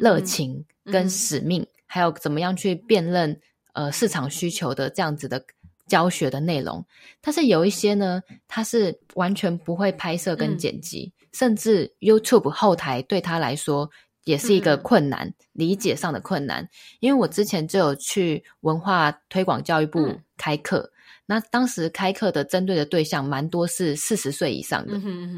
[0.01, 3.41] 热情跟使命，嗯、还有怎么样去辨认
[3.73, 5.45] 呃市场需求的这样子的
[5.87, 6.85] 教学的内容。
[7.21, 13.91] 但是有一些呢，他是完全不会拍摄跟剪辑，嗯、甚至 YouTube 后台对他来说
[14.25, 16.69] 也是一个困难、嗯、理解上的困难。
[17.01, 20.79] 因为我之前就有去文化推广教育部开课。
[20.79, 20.91] 嗯
[21.27, 24.93] 那当时开课的针对的对象蛮多是四十岁以上的，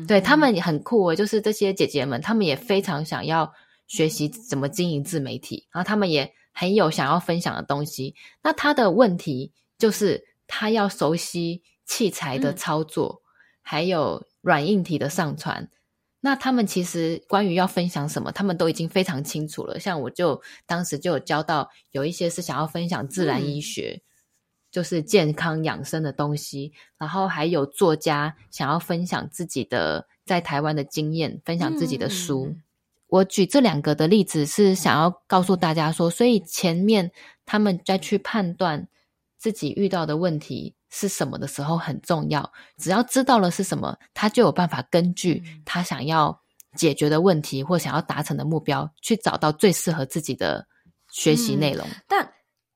[0.09, 3.49] 对他们也很酷哦，就是这些姐姐们，他们也非常想要
[3.87, 8.13] 学习怎么经营自媒体，然后他们也很有想要分享的东西。
[8.43, 13.27] 那他的问题就是他要熟悉器材的操作，嗯、
[13.63, 15.69] 还有软硬体的上传。
[16.21, 19.79] 那他们其实关于要分享什么，他们都已经非常清楚了。
[19.79, 23.95] 像我就当时就有教到，有一些是想要分享自然医学。
[23.97, 24.03] 嗯
[24.69, 32.49] 就是健康养生的东西，然后还有作家想要分享自己的在台湾的经验，分享自己的书。
[32.51, 32.63] 嗯、
[33.07, 37.11] 我举这两个的例子是想要告诉大家说，所以前面
[37.47, 38.87] 他们在去判断
[39.39, 42.51] 自己遇到的问题是什么的时候很重要。
[42.79, 46.39] 只要知道了是什么，他就有办法根据他想要
[46.77, 50.67] 解决的问题或想要达成的目标，去找到最适合自己的
[51.11, 51.87] 学习内容。
[51.87, 52.33] 嗯、但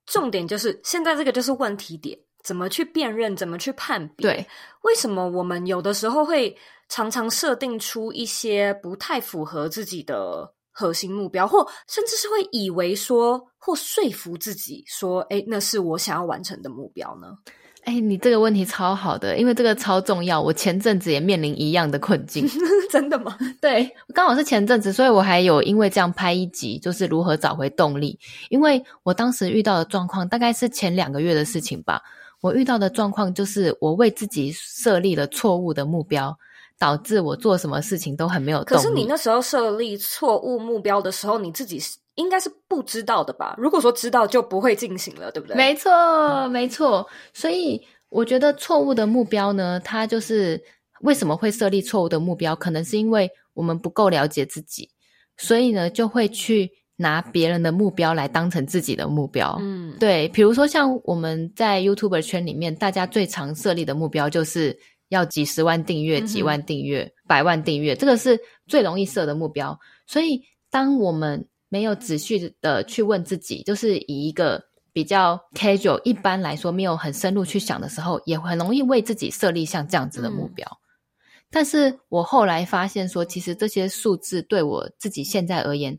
[0.07, 4.27] 重点就是现在这个就是问题点，怎么去辨认，怎么去判别？
[4.27, 4.47] 对，
[4.83, 6.57] 为什么我们有的时候会
[6.89, 17.37] 常常设定出一些不太符合自己的核心目标，或甚至是会以为说或说服自己说，诶，那是我想要完成的目标呢？
[17.85, 20.39] 哎，你这个问题超好的，因为这个超重要。
[20.39, 22.47] 我前阵子也面临一样的困境，
[22.93, 23.39] 真的吗？
[23.59, 28.19] 对，刚好是前阵子，所以我还有因为这样拍一集，就是如何找回动力。
[28.51, 32.03] 因为我当时遇到的状况，大概是前两个月的事情吧。
[32.43, 36.37] 我遇到的状况就是，我为自己设立了错误的目标，
[36.81, 38.83] 导致我做什么事情都很没有动力。
[38.83, 41.81] 可是你那时候设立错误目标的时候，你自己？
[42.17, 43.55] 应该是不知道的吧？
[43.57, 45.57] 如果说知道，就不会进行了，对不对？
[45.57, 47.07] 没错，没错。
[47.33, 50.61] 所以我觉得错误的目标呢，它就是
[51.01, 52.55] 为什么会设立错误的目标？
[52.55, 54.91] 可能是因为我们不够了解自己，
[55.39, 59.57] 所以呢，就会去拿别人的目标来当成自己的目标。
[59.61, 60.29] 嗯，对。
[60.29, 64.79] 比如说，像我们在 YouTuber 圈里面，大家最常设立的目标就是
[65.11, 69.79] 要几十万订阅、几万订阅、嗯、百万订阅，这个是最容易设的目标。
[70.07, 74.61] 所以，当我们没有仔细的去问自己，就是以一个
[74.93, 80.67] 比较 casual，一般来说没有很深入去想的时候，也很容易为自己设立像这样子的目标。
[80.67, 85.99] 嗯、但是我后来发现说，其实这些数字对我自己现在而言，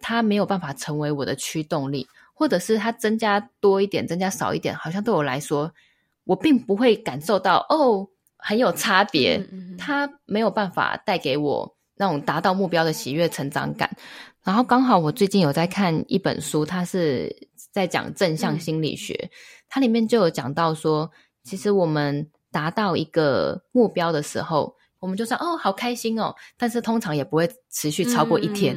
[0.00, 5.70] 它没有办法成为我的驱动力，或者是它增加多一点，增加少一点，好像对我来说，
[6.24, 8.08] 我并不会感受到哦
[8.42, 9.36] 很有差别。
[9.36, 13.90] 嗯嗯嗯，它没有办法带给我那种达到目标的喜悦、成长感。
[14.42, 17.48] 然后刚好我最近有在看一本书，它是。
[17.72, 19.30] 在讲正向心理学，嗯、
[19.68, 21.08] 它里面就有讲到说，
[21.44, 28.76] 其实我们达到一个目标的时候，我们就算哦，好开心哦，但是通常也不会持续超过一天。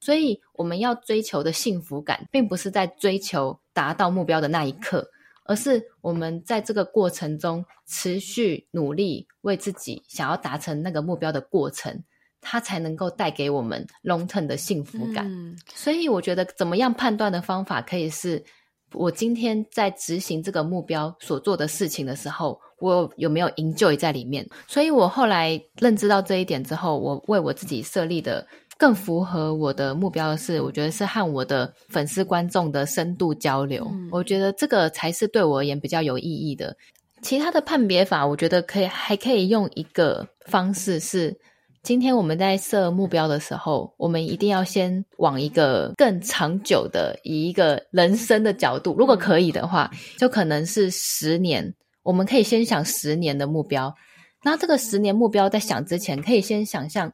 [0.00, 5.08] 所以我们要追求的幸福感，并不是在追求达到目标的那一刻，
[5.48, 12.04] 而是我们在这个过程中持续努力，为自己想要达成那个目标的过程。
[12.48, 15.26] 它才能够带给我们 long term 的幸福感。
[15.26, 18.44] 嗯，所以我觉得怎么样判断的方法，可以是
[18.92, 24.48] 我今天在执行这个目标所做的事情的时候，我有没有 enjoy 在里面。
[24.68, 28.46] 所以我后来认知到这一点之后，我为我自己设立的
[28.78, 33.86] 更符合我的目标的是，我觉得是和我的粉丝观众的深度交流。
[33.90, 36.76] 嗯，我觉得这个才是对我而言比较有意义的。
[37.22, 41.36] 其他的判别法，我觉得可以还可以用一个方式是。
[41.82, 51.72] 今天我们在设目标的时候，我们一定要先往一个更长久的，以一个人生的角度，如果可以的话，就可能是十年。
[52.02, 53.94] 我们可以先想十年的目标。
[54.42, 57.12] 那这个十年目标在想之前，可以先想象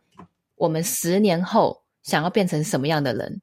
[0.56, 3.40] 我们十年后想要变成什么样的人。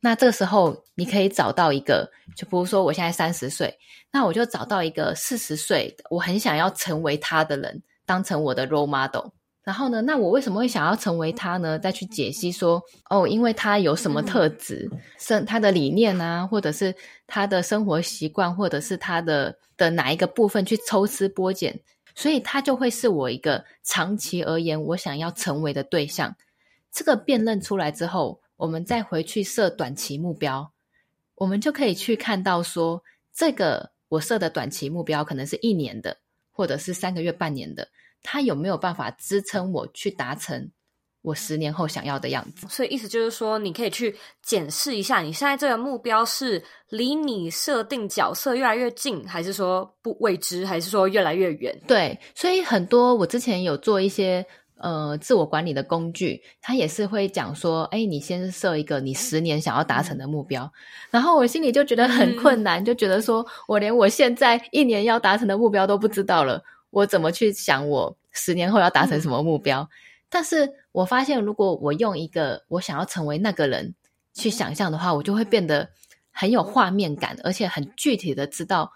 [0.00, 3.76] 那这个时候，你可以找到一个，就比如说我现在三十岁，
[4.12, 9.30] 那我就找到一个四十岁，我很想要成为他的人，当成我的 role model。
[9.64, 11.78] 然后呢，那我为什么会想要成为他呢？
[11.78, 14.88] 再去解析说，哦，因为他有什么特质，
[15.18, 16.94] 生他的理念啊，或者是
[17.26, 21.78] 他的生活习惯，或者是他的的哪一个部分去抽丝剥茧，
[22.18, 26.34] 所以他就会是我一个长期而言我想要成为的对象。
[26.90, 30.72] 这个辨认出来之后，我们再回去设短期目标，
[31.36, 36.16] 我们就可以去看到说，这个我设的短期目标可能是一年的，
[36.50, 37.86] 或者是三个月、半年的。
[38.20, 40.72] 他有没有办法支撑我去达成
[41.22, 42.66] 我十年后想要的样子？
[42.70, 51.76] 所以意思就是说，你可以去检视一下，你现在这个目标是离你设定角色越来越近，还是说不未知，还是说越来越远？
[51.86, 60.72] 对，所以很多我之前有做一些呃自我管理的工具，他也是会讲说，哎，你先设一个你十年想要达成的目标，嗯、
[61.10, 66.62] 然后我心里就觉得很困难，嗯、就觉得说我连我现在一年要达成的目标都不知道了。
[66.90, 69.82] 我怎么去想我十年后要达成什么目标？
[69.82, 69.88] 嗯、
[70.28, 73.94] 但是我发现，如果我用一个我想要成为那个人
[74.34, 75.88] 去想象的话，我就会变得
[76.30, 78.90] 很有画面感，而且很具体的知道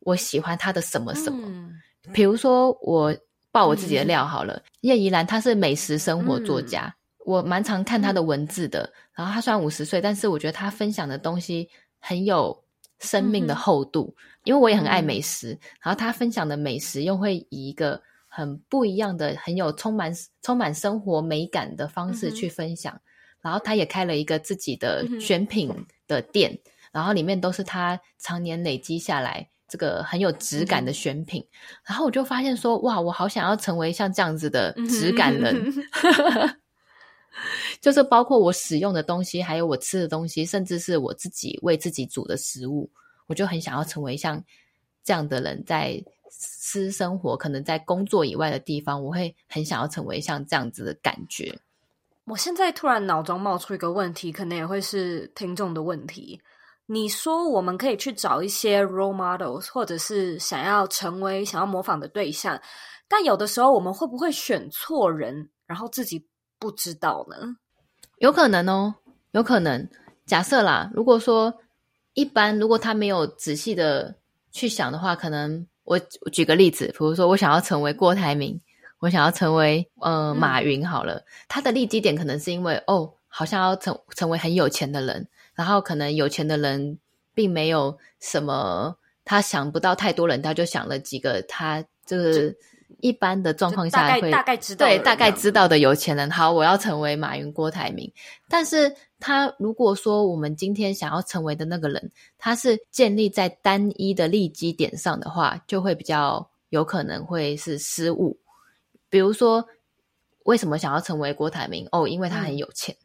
[0.00, 1.46] 我喜欢他的什么什么。
[1.46, 1.72] 嗯、
[2.12, 3.14] 比如说，我
[3.52, 6.94] 爆我自己的料好了，叶、嗯、怡兰她是美食生活作家，嗯、
[7.26, 8.90] 我蛮常看她的文字的。
[9.12, 12.64] 然后她虽然五十岁，但是我觉得她分享的东西很有
[12.98, 14.14] 生命的厚度。
[14.16, 18.00] 嗯因为我也很爱美食，嗯、然后她分享的美食又会以一个
[18.40, 22.94] 很不一样的、很有充满充满生活美感的方式去分享。
[22.94, 23.02] 嗯、
[23.42, 25.70] 然后他也开了一个自己的选品
[26.08, 31.42] 的店，嗯、然后里面都是他常年累积下来这个很有质感的选品。
[31.42, 31.54] 嗯、
[31.88, 35.54] 然后我就发现说，哇，我好想要成为像这样子的质感人，
[36.02, 36.56] 嗯、
[37.80, 42.90] 就是包括我使用的东西，还有我吃的东西，甚至是我自己为自己煮的食物。
[43.26, 44.42] 我就很想要成为像
[45.04, 51.58] 这样的人，在私生活可能在工作以外的地方，我会很想要成为像这样子的感觉。
[52.24, 56.40] 我现在突然脑中冒出一个问题，可能也会是听众的问题。
[56.86, 62.60] 你说我们可以去找一些 role models，或者是想要成为、想要模仿的对象，
[63.08, 66.26] 但有的时候我们会不会选错人，然后自己
[66.58, 67.56] 不知道呢？
[68.18, 68.94] 有可能哦，
[69.32, 69.88] 有可能。
[70.26, 71.54] 假设啦，如果说。
[72.14, 74.16] 一般如果他没有仔细的
[74.50, 78.60] 去想的话，可能我，我举个例子，比如说我想要成为郭台铭，
[79.00, 86.96] 我想要成为呃马云好了，嗯、他的立基点可能是因为哦，好像要成成为很有钱的人，然后可能有钱的人
[87.34, 92.56] 并没有什么，他想不到太多人，他就想了几个他就是。
[92.98, 96.30] 一般的状况下会大概知道，对，大概知道的有钱人。
[96.30, 98.12] 好，我要成为马云、郭台铭。
[98.48, 108.38] 但是他如果说我们今天想要成为的那个人，他是建立在单一的利基点上的话，就会比较有可能会是失误。
[109.08, 109.66] 比如说，
[110.44, 111.86] 为什么想要成为郭台铭？
[111.92, 112.94] 哦，因为他很有钱。
[112.94, 113.04] 嗯、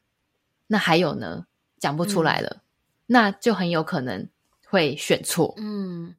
[0.68, 1.46] 那还有呢？
[1.80, 2.50] 讲不出来了。
[2.50, 2.62] 嗯、
[3.08, 4.28] 那就很有可能
[4.68, 5.54] 会选错。
[5.58, 6.16] 嗯，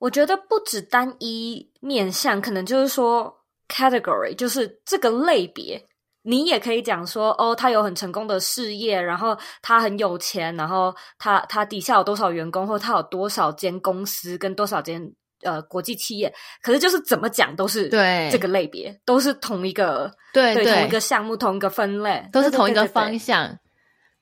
[0.00, 3.32] 我觉得不止单一面向，可能就是说
[3.68, 5.86] category，就是这个类别。
[6.22, 15.00] 你也可以讲说，哦，他有很成功的事业，然后他很有钱，然后他他底下有多少员工，或他有多少间公司跟多少间
[15.42, 16.30] 呃国际企业。
[16.62, 23.58] 可是就是怎么讲都是对这个类别，都是同一个对对，对同一个项目，同一个分类，都是同一个方向。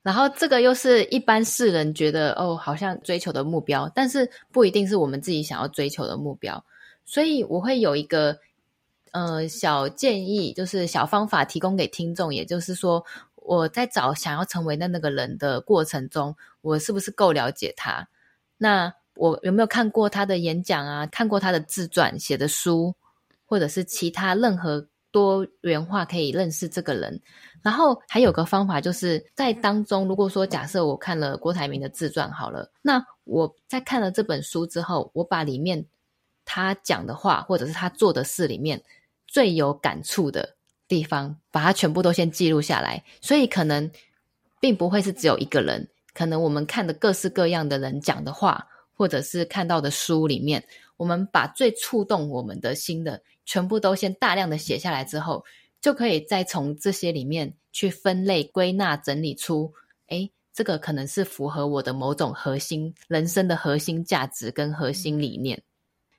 [0.02, 6.64] 然后这个又是一般世人觉得哦，好像追求的目标，但是不一定是我们自己想要追求的目标。
[7.04, 8.38] 所以我会有一个。
[9.12, 13.02] 呃，小建议就是小方法提供给听众，也就是说，
[13.36, 18.06] 我在找想要成为的那个人的过程中，我是不是够了解他？
[18.58, 21.06] 那我有没有看过他的演讲啊？
[21.06, 22.94] 看过他的自传写的书，
[23.46, 27.20] 或者是其他任何多元化可以认识这个人？
[27.62, 35.84] 然后还有个方法，就是在当中，如果说假设我看了郭台铭的自传好了，那我在看了这本书之后，我把里面
[36.44, 38.82] 他讲的话，或者是他做的事里面。
[39.30, 40.56] 最有感触的
[40.88, 43.04] 地方，把它全部都先记录下来。
[43.20, 43.90] 所以可能
[44.58, 50.64] 并不会是只有一个人，可能我们看的各式各样的人讲的话，或者是看到的书里面，
[50.96, 55.42] 我们把最触动我们的心的，全部都先大量的写下来之后，
[55.80, 59.72] 就可以再从这些里面去分类、归纳、整理出，
[60.08, 65.62] 诶，这个可能是符合我的某种核心人生的核心价值跟核心理念。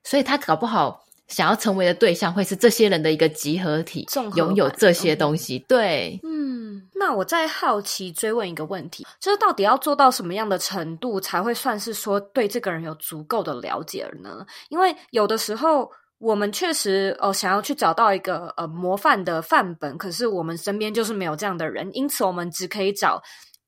[0.03, 1.05] 所以他搞不好。
[1.27, 4.03] 想要成为的对象会是这些人的一个集合体，
[4.36, 5.59] 拥有这些东西。
[5.67, 14.43] 对，嗯，那我在好奇追问一个问题，就是到底要做到什么样的程度才会算是说对这个人有足够的了解了呢？
[14.69, 23.22] 因为有的时候我们确实哦想要去找到一个呃模范的范本，可是我们身边就是没有这样的人，因此我们只可以找。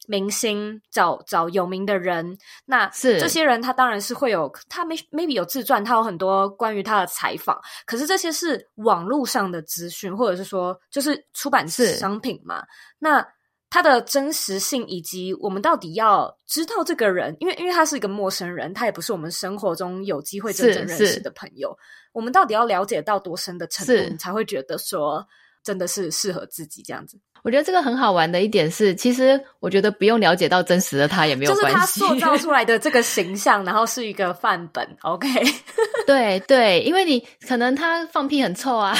[0.07, 2.35] 明星找找有名的人，
[2.65, 7.57] 那是这些人，他当然是会有他 maybe 有自传，他有很多关于他的采访。
[7.85, 12.63] 可是这些是网络上的资讯，或者是说就是出版商品嘛？
[12.97, 13.25] 那
[13.71, 21.75] 他的真实性，以及我们到底要知道这个人，因为因为他是一个陌生人，他也不是我们生活中有机会真正认识的朋友。
[22.11, 25.25] 我们到底要了解到多深的程度，你才会觉得说
[25.63, 27.17] 真的是适合自己这样子？
[27.43, 34.87] 我觉得这个很好玩的一点是，其实我觉得不用了解到真实的他也没有关系，就是他塑造 出来的这个形象，然后是一个范本。
[35.01, 35.27] OK，
[36.05, 38.95] 对对，因为你可能他放屁很臭啊，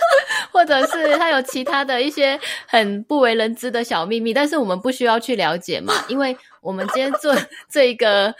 [0.52, 7.34] 或者是他有其他的一些很不为人知的小秘密，但是我们不需要去了解嘛，因为我们今天做
[7.70, 8.34] 这个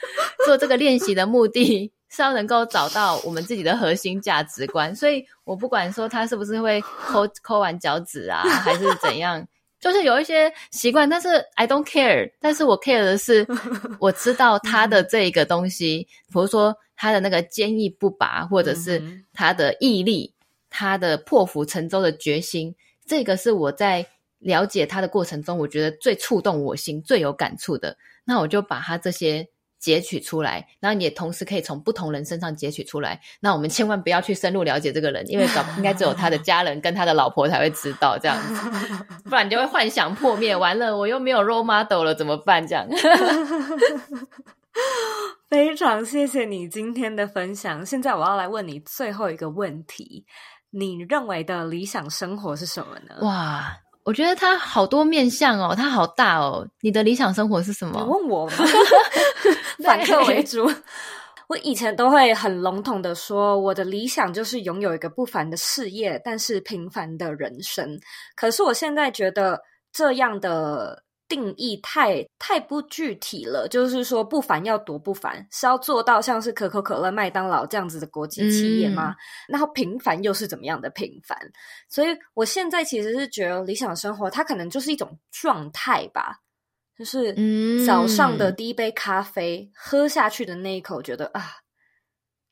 [0.45, 1.91] 做这个练习的目的。
[2.17, 9.47] 是要能够找到我们自己的核心价值观，所以我不管说他是不是会抠抠完脚趾啊，还是怎样，
[9.79, 12.33] 就是有一些习惯，但是 I don't care。
[12.41, 13.47] 但是我 care 的是，
[14.01, 19.03] 我知道他的这个东西，比如说他的那个坚毅不拔，或者是
[19.35, 20.33] 他的毅力，
[20.71, 24.07] 他的破釜沉舟的决心，这个是我在
[24.39, 27.95] 了解他的过程中，我觉得最触动我心、最有感触的。
[28.25, 29.47] 那我就把他这些。
[29.79, 33.21] 截取出来，然后你也同时可以从不同人身上截取出来。
[33.41, 38.71] 那我们千万不要去深入了解这个人，因为搞应该只有他的家人跟他的老婆才会知道这样子，
[39.25, 40.57] 不然你就会幻想破灭。
[40.57, 42.67] 完了，我又没有 role model 了，怎么办？
[42.67, 42.87] 这样。
[45.49, 47.87] 非常谢谢你今天的分享。
[47.87, 50.27] 现在我要来问你最后一个问题：
[50.71, 53.15] 你认为的理想生活是什么呢？
[53.23, 53.79] 哇！
[54.07, 56.67] 我觉得他好多面相哦，他好大哦。
[56.81, 58.01] 你的理想生活是什么？
[58.01, 58.53] 你问我吗？
[59.85, 60.71] 反客为主。
[61.49, 68.01] 我以前都会很笼统的说，我的理想就是拥有一个不凡的事业，但是平凡的人生。
[68.35, 69.61] 可是我现在觉得
[69.93, 71.03] 这样的。
[71.29, 79.11] 定义太太不具体了，就是说不凡要多不凡，是要做到像是可口可乐、麦当劳这样子的国际企业吗？
[79.11, 79.17] 嗯、
[79.49, 81.39] 然后平凡又是怎么样的平凡？
[81.89, 86.41] 所以我现在其实是觉得理想生活，它可能就是一种状态吧，
[86.97, 87.35] 就是
[87.85, 91.43] 早上的第一杯咖啡、嗯、喝下去的那一口，觉得啊，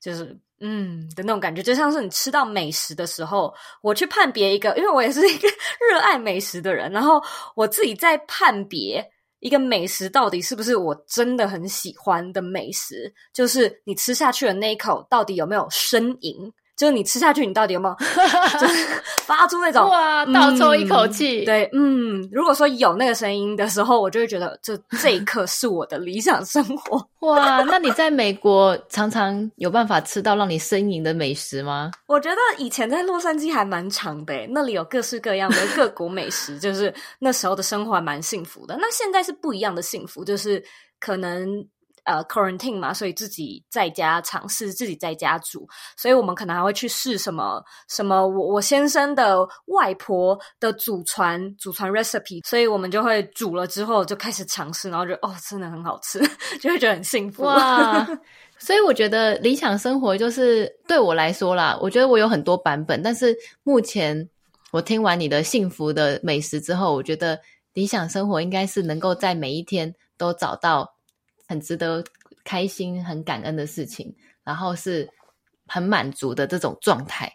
[0.01, 0.39] 就是。
[0.61, 3.53] 嗯的那种感觉，就像是你吃到美食的时候，
[3.83, 5.49] 我去判别一个，因为我也是一个
[5.91, 7.23] 热爱美食的人，然后
[7.55, 9.05] 我自己在判别
[9.41, 16.53] 一个美食到底是不是我真的很喜欢的美食，就是你吃下去的那一口到底有没有呻吟。
[16.77, 17.95] 就是你吃下去，你到底有没有
[18.59, 21.45] 就是发出那种哇倒抽一口气、嗯？
[21.45, 27.07] 对，嗯，如果说有那个声音的时候，我就会觉得这这一刻是我的理想生活。
[27.27, 31.91] 哇，那你在美国常常有办法吃到让你呻吟的美食吗？
[32.07, 38.77] 我觉得以前在洛杉矶还蛮长的，那里有各式各样的各国美食，就是那时候的生活还蛮幸福的。
[38.81, 40.63] 那现在是不一样的幸福，就是
[40.99, 41.65] 可能。
[42.05, 56.21] 呃 quarantine 嘛，所以自己在家尝试，自己在家煮，所以我们可能还会去试什么什么我我先生的外婆的祖传祖传 recipe，所以我们就会煮了之后就开始尝试，然后就哦真的很好吃，
[56.61, 58.07] 就会觉得很幸福哇。
[58.59, 64.29] 所以我觉得理想生活就是对我来说啦，我觉得我有很多版本，但是目前
[64.71, 67.41] 我听完你的幸福的美食之后，我觉得
[67.73, 70.94] 理想生活应该是能够在每一天都找到
[71.47, 72.05] 很值得
[72.45, 75.09] 开心、很感恩的事情，然后是
[75.67, 77.33] 很满足的这种状态。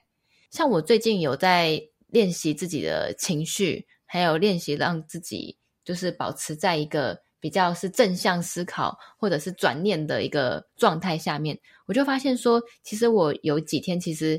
[0.51, 7.19] 像我最近有在练习自己的情绪，还有练习让自己就是保持在一个。
[7.41, 14.37] 比较是正向思考，或者是转念的一个状态下面，我就发现说，其实我有几天，其实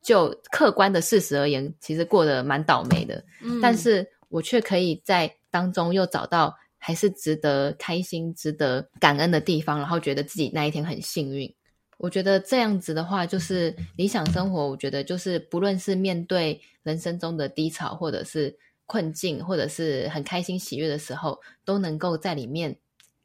[0.00, 3.22] 就客观的事实而言，其实过得蛮倒霉的。
[3.42, 11.52] 嗯，但是我却可以在当中又找到还是值得开心、值得感恩的地方，然后觉得自己那一天很幸运。
[11.98, 14.68] 我觉得这样子的话，就是理想生活。
[14.68, 18.56] 我觉得就是不论是面对人生中的低潮，或者是。
[18.90, 22.74] 困境或者是很开心喜悦的时候，都能够在里面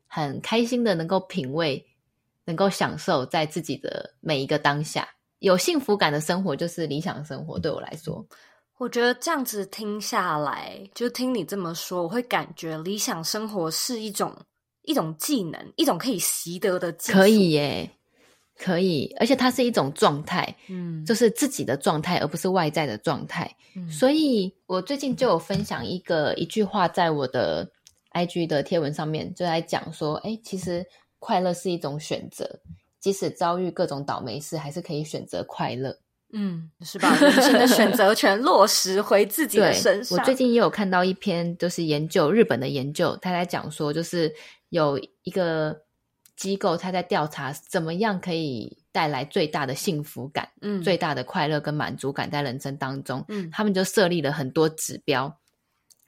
[0.08, 1.82] 很开心的能够品味，
[2.44, 5.08] 能够享受在自己的每一个当下，
[5.40, 7.58] 有幸福感的生活就是理想生活。
[7.58, 8.28] 对我来说，
[8.78, 14.36] 我觉得这样子听下来，就听你这么说，我会感觉理想生活是一种
[14.82, 17.22] 一种技能，一种可以习得的技能。
[17.22, 17.90] 可以耶。
[18.56, 23.52] 可以，而且它是一种状态，嗯，就是自己的状态，而不是外在的状态。
[23.76, 27.68] 嗯，所以我最近就有分享一个一句话，在我的
[28.12, 30.86] IG 的贴文上面，就在讲说，哎，其实
[31.18, 32.48] 快乐是一种选择，
[33.00, 35.98] 即使遭遇各种倒霉事，还是可以选择快乐。
[36.34, 40.18] 嗯， 是把人生的选择权落实回自己的身上。
[40.18, 44.34] 我最近也有看到一篇，就是研究日本的研究，他在讲说，就是
[44.70, 45.82] 有一个。
[46.36, 55.40] 机构他在调查怎么样可以带来最大的幸福感，嗯，最大的快乐跟满足感在人生当中，嗯，他们就设立了很多指标。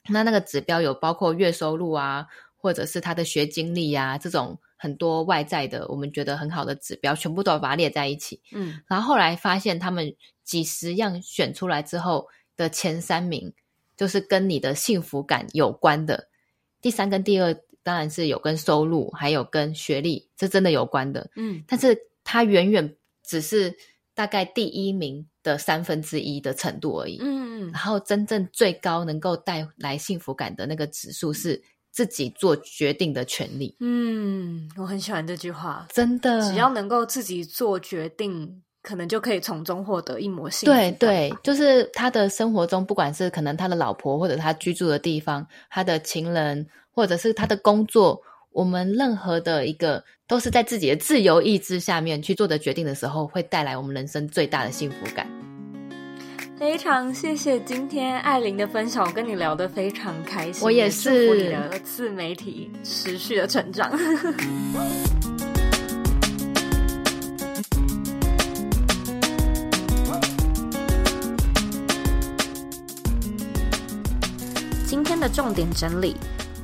[0.10, 2.26] 那那个指标有包括月收入啊，
[2.58, 8.82] 或者是他的学经历啊，这种很多外在的我们觉得很好的指标，全部都要把它列在一起，嗯。
[8.88, 13.54] 然后后来发现，他们几十样选出来之后的前三名，
[13.96, 16.30] 就是跟你的幸福感有关的，
[16.82, 17.56] 第三跟第二。
[17.86, 21.30] 当然是有跟收入，还有跟学历，这真的有关的。
[21.36, 23.78] 嗯，但是它远远只是
[24.16, 27.20] 大概第一名的三分之一的程度而已。
[27.22, 31.62] 嗯，然后真正最高能够带来幸福感的那个指数是
[31.96, 33.76] 自己做决定的权利。
[33.80, 40.74] 嗯，我很喜欢这句话，真的，只要能够自己做决定，可能就可以从中获得一抹幸福。
[40.74, 46.68] 对对，就是他的生活中，不管是可能他的老婆，或者他居住的地方，他的情人。
[46.98, 48.22] 或者是他的工作，
[48.54, 55.35] 我们任何的一个都是在自己的自由意志下面去做的决定的时候，会带来我们人生最大的幸福感。
[56.66, 60.64] 非常谢谢今天艾琳的分享，我跟你聊得非常开心。
[60.64, 61.28] 我也是。
[61.28, 63.92] 祝福你的自媒体持续的成长。
[74.88, 76.16] 今天的重点整理。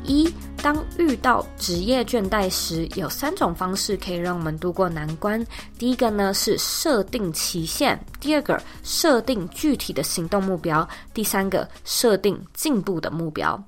[0.04, 5.44] 一，当遇到职业倦怠时，有三种方式可以让我们度过难关。
[5.78, 13.62] 第一个呢是设定期限，第二个设定具体的行动目标，第三个设定进步的目标。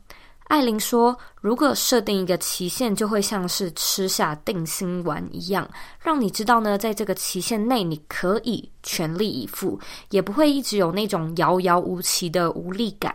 [0.50, 5.70] 艾琳说：“如果设定一个期限，就会像是吃下定心丸一样，
[6.00, 9.78] 让你知道呢，在这个期限内你可以全力以赴，
[10.10, 13.14] 也不会一直有那种遥遥无期的无力感。”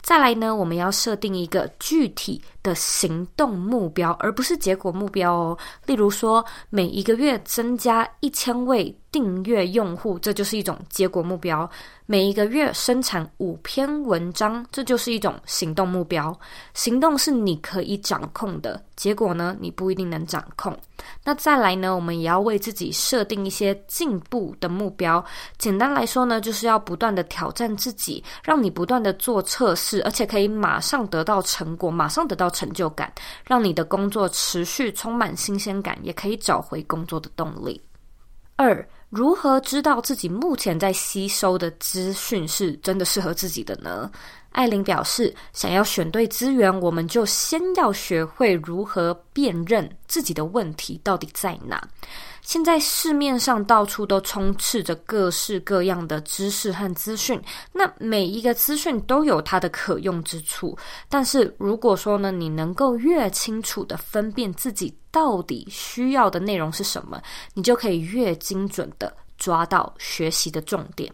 [0.00, 5.58] 再来呢，我们要设定一个具体的行动目标，而不是结果目标哦。
[5.84, 11.68] 例如说，每一个月增加一千位订阅用户，这就是一种结果目标。
[12.06, 16.34] 每一个月生产五篇文章，这就是一种行动目标。
[16.72, 20.74] 行动是你可以掌控的，结果呢，你不一定能掌控。
[21.22, 25.22] 那再来呢，我们也要为自己设定一些进步的目标。
[25.58, 33.12] 简单来说呢，就是要不断的挑战自己，让你不断的做测试，而且可以马上得到成果，马上得到成就感，
[33.44, 37.78] 让你的工作持续充满新鲜感，也可以找回工作的动力。
[38.56, 38.88] 二。
[39.10, 44.10] 如何知道自己目前在吸收的资讯是真的适合自己的呢？
[44.58, 51.80] 艾琳表示，想要选对资源，我们就先要学会如何辨认自己的问题到底在哪。
[52.42, 57.40] 现在市面上到处都充斥着各式各样的知识和资讯，
[57.72, 60.76] 那每一个资讯都有它的可用之处。
[61.08, 67.22] 但是如果说呢，你能够越清楚地分辨自己到底需要的内容是什么，
[67.54, 71.12] 你就可以越精准地抓到学习的重点。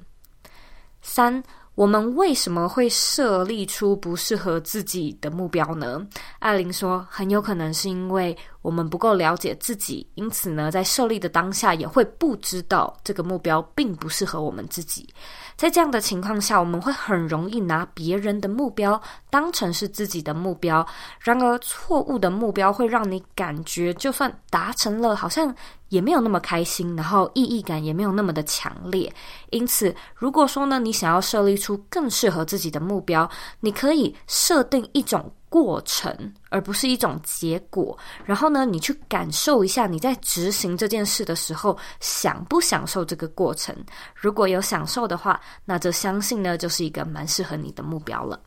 [1.02, 1.44] 三。
[1.74, 6.06] 我们为什么会设立出不适合自己的目标呢？
[6.38, 15.12] 艾琳说，很有可能是因为我们不够了解自己，因此呢，在设立的当下也会不知道这个目标并不适合我们自己。
[15.56, 20.86] 在这样的情况下，我们会很容易拿别人的目标当成是自己的目标。
[21.18, 25.52] 然而，错误的目标会让你感觉，就算达成了，好像
[25.94, 29.10] 也没有那么开心，然后意义感也没有那么的强烈。
[29.50, 33.30] 因此，如果说呢，你想要设立出更适合自己的目标，
[33.60, 36.12] 你可以设定一种过程，
[36.50, 37.96] 而不是一种结果。
[38.24, 43.72] 然后呢，你去感受一下你在执行这件事的时候，享不享受这个过程。
[44.16, 48.40] 如果有享受的话，那就相信呢，就是一个蛮适合你的目标了。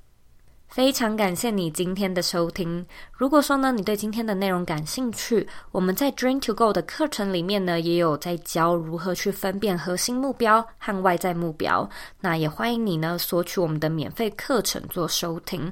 [0.78, 2.86] 非常感谢你今天的收听。
[3.12, 11.90] 如果说呢，你对今天的内容感兴趣，我们在 Dream to Go 的课程里面呢，也有在教如何去分辨核心目标和外在目标。
[12.22, 15.68] 那也欢迎你呢，索取我们的免费课程做收听。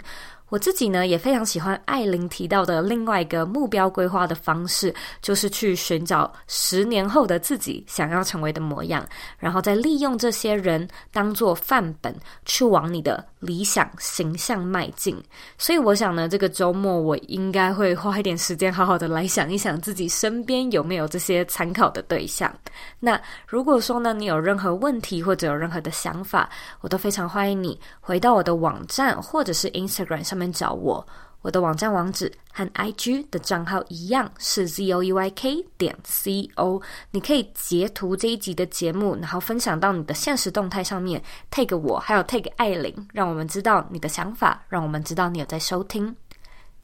[0.49, 9.05] 我自己呢，也非常喜欢艾琳提到的另外一个目标规划的方式，就是去寻找十年后的自己想要成为的模样，
[9.39, 12.15] 然后再利用这些人当做范本，
[12.45, 15.19] 去往你的理想形象迈进。
[15.57, 22.53] 所以我想呢，这个周末我应该会花一点时间，好好的来想一想自己身边有没有这些参考的对象。
[22.99, 26.49] 那如果说呢，你有任何问题或者有任何的想法，
[26.81, 31.05] 我都非常欢迎你回到我的网站或者是 Instagram 上面找我，
[31.41, 36.81] 我的网站网址和 IG 的账号一样是 zoeyk 点 co。
[37.11, 41.21] 你可以截图这一集的节目，然后分享到你的现实动态上面
[41.51, 46.15] ，tag 我，还有 tag 艾琳，让我们知道你的想法，让我们知道你有在收听。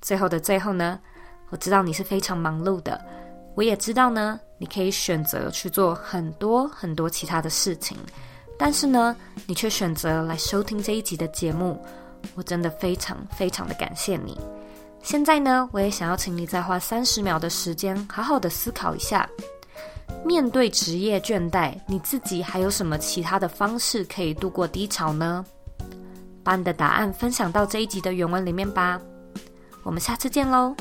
[0.02, 1.00] 最后的最后呢，
[1.50, 3.04] 我知道你是非常忙碌的，
[3.56, 7.98] 我也知道呢，你可以选择去做很多很多其他的事情，
[8.58, 9.16] 但是呢，
[9.48, 11.84] 你却选择来收听这一集的节目。
[12.36, 14.40] 我真的非常非常的感谢你。
[15.04, 19.28] 现在呢，我也想要请你再花三十秒的时间，好好的思考一下，
[20.24, 25.46] 面对职业倦怠，你自己还有什么其他的方式可以度过低潮呢？
[26.44, 29.00] 把你的答案分享到这一集的原文里面吧。
[29.84, 30.76] 我们下次见喽。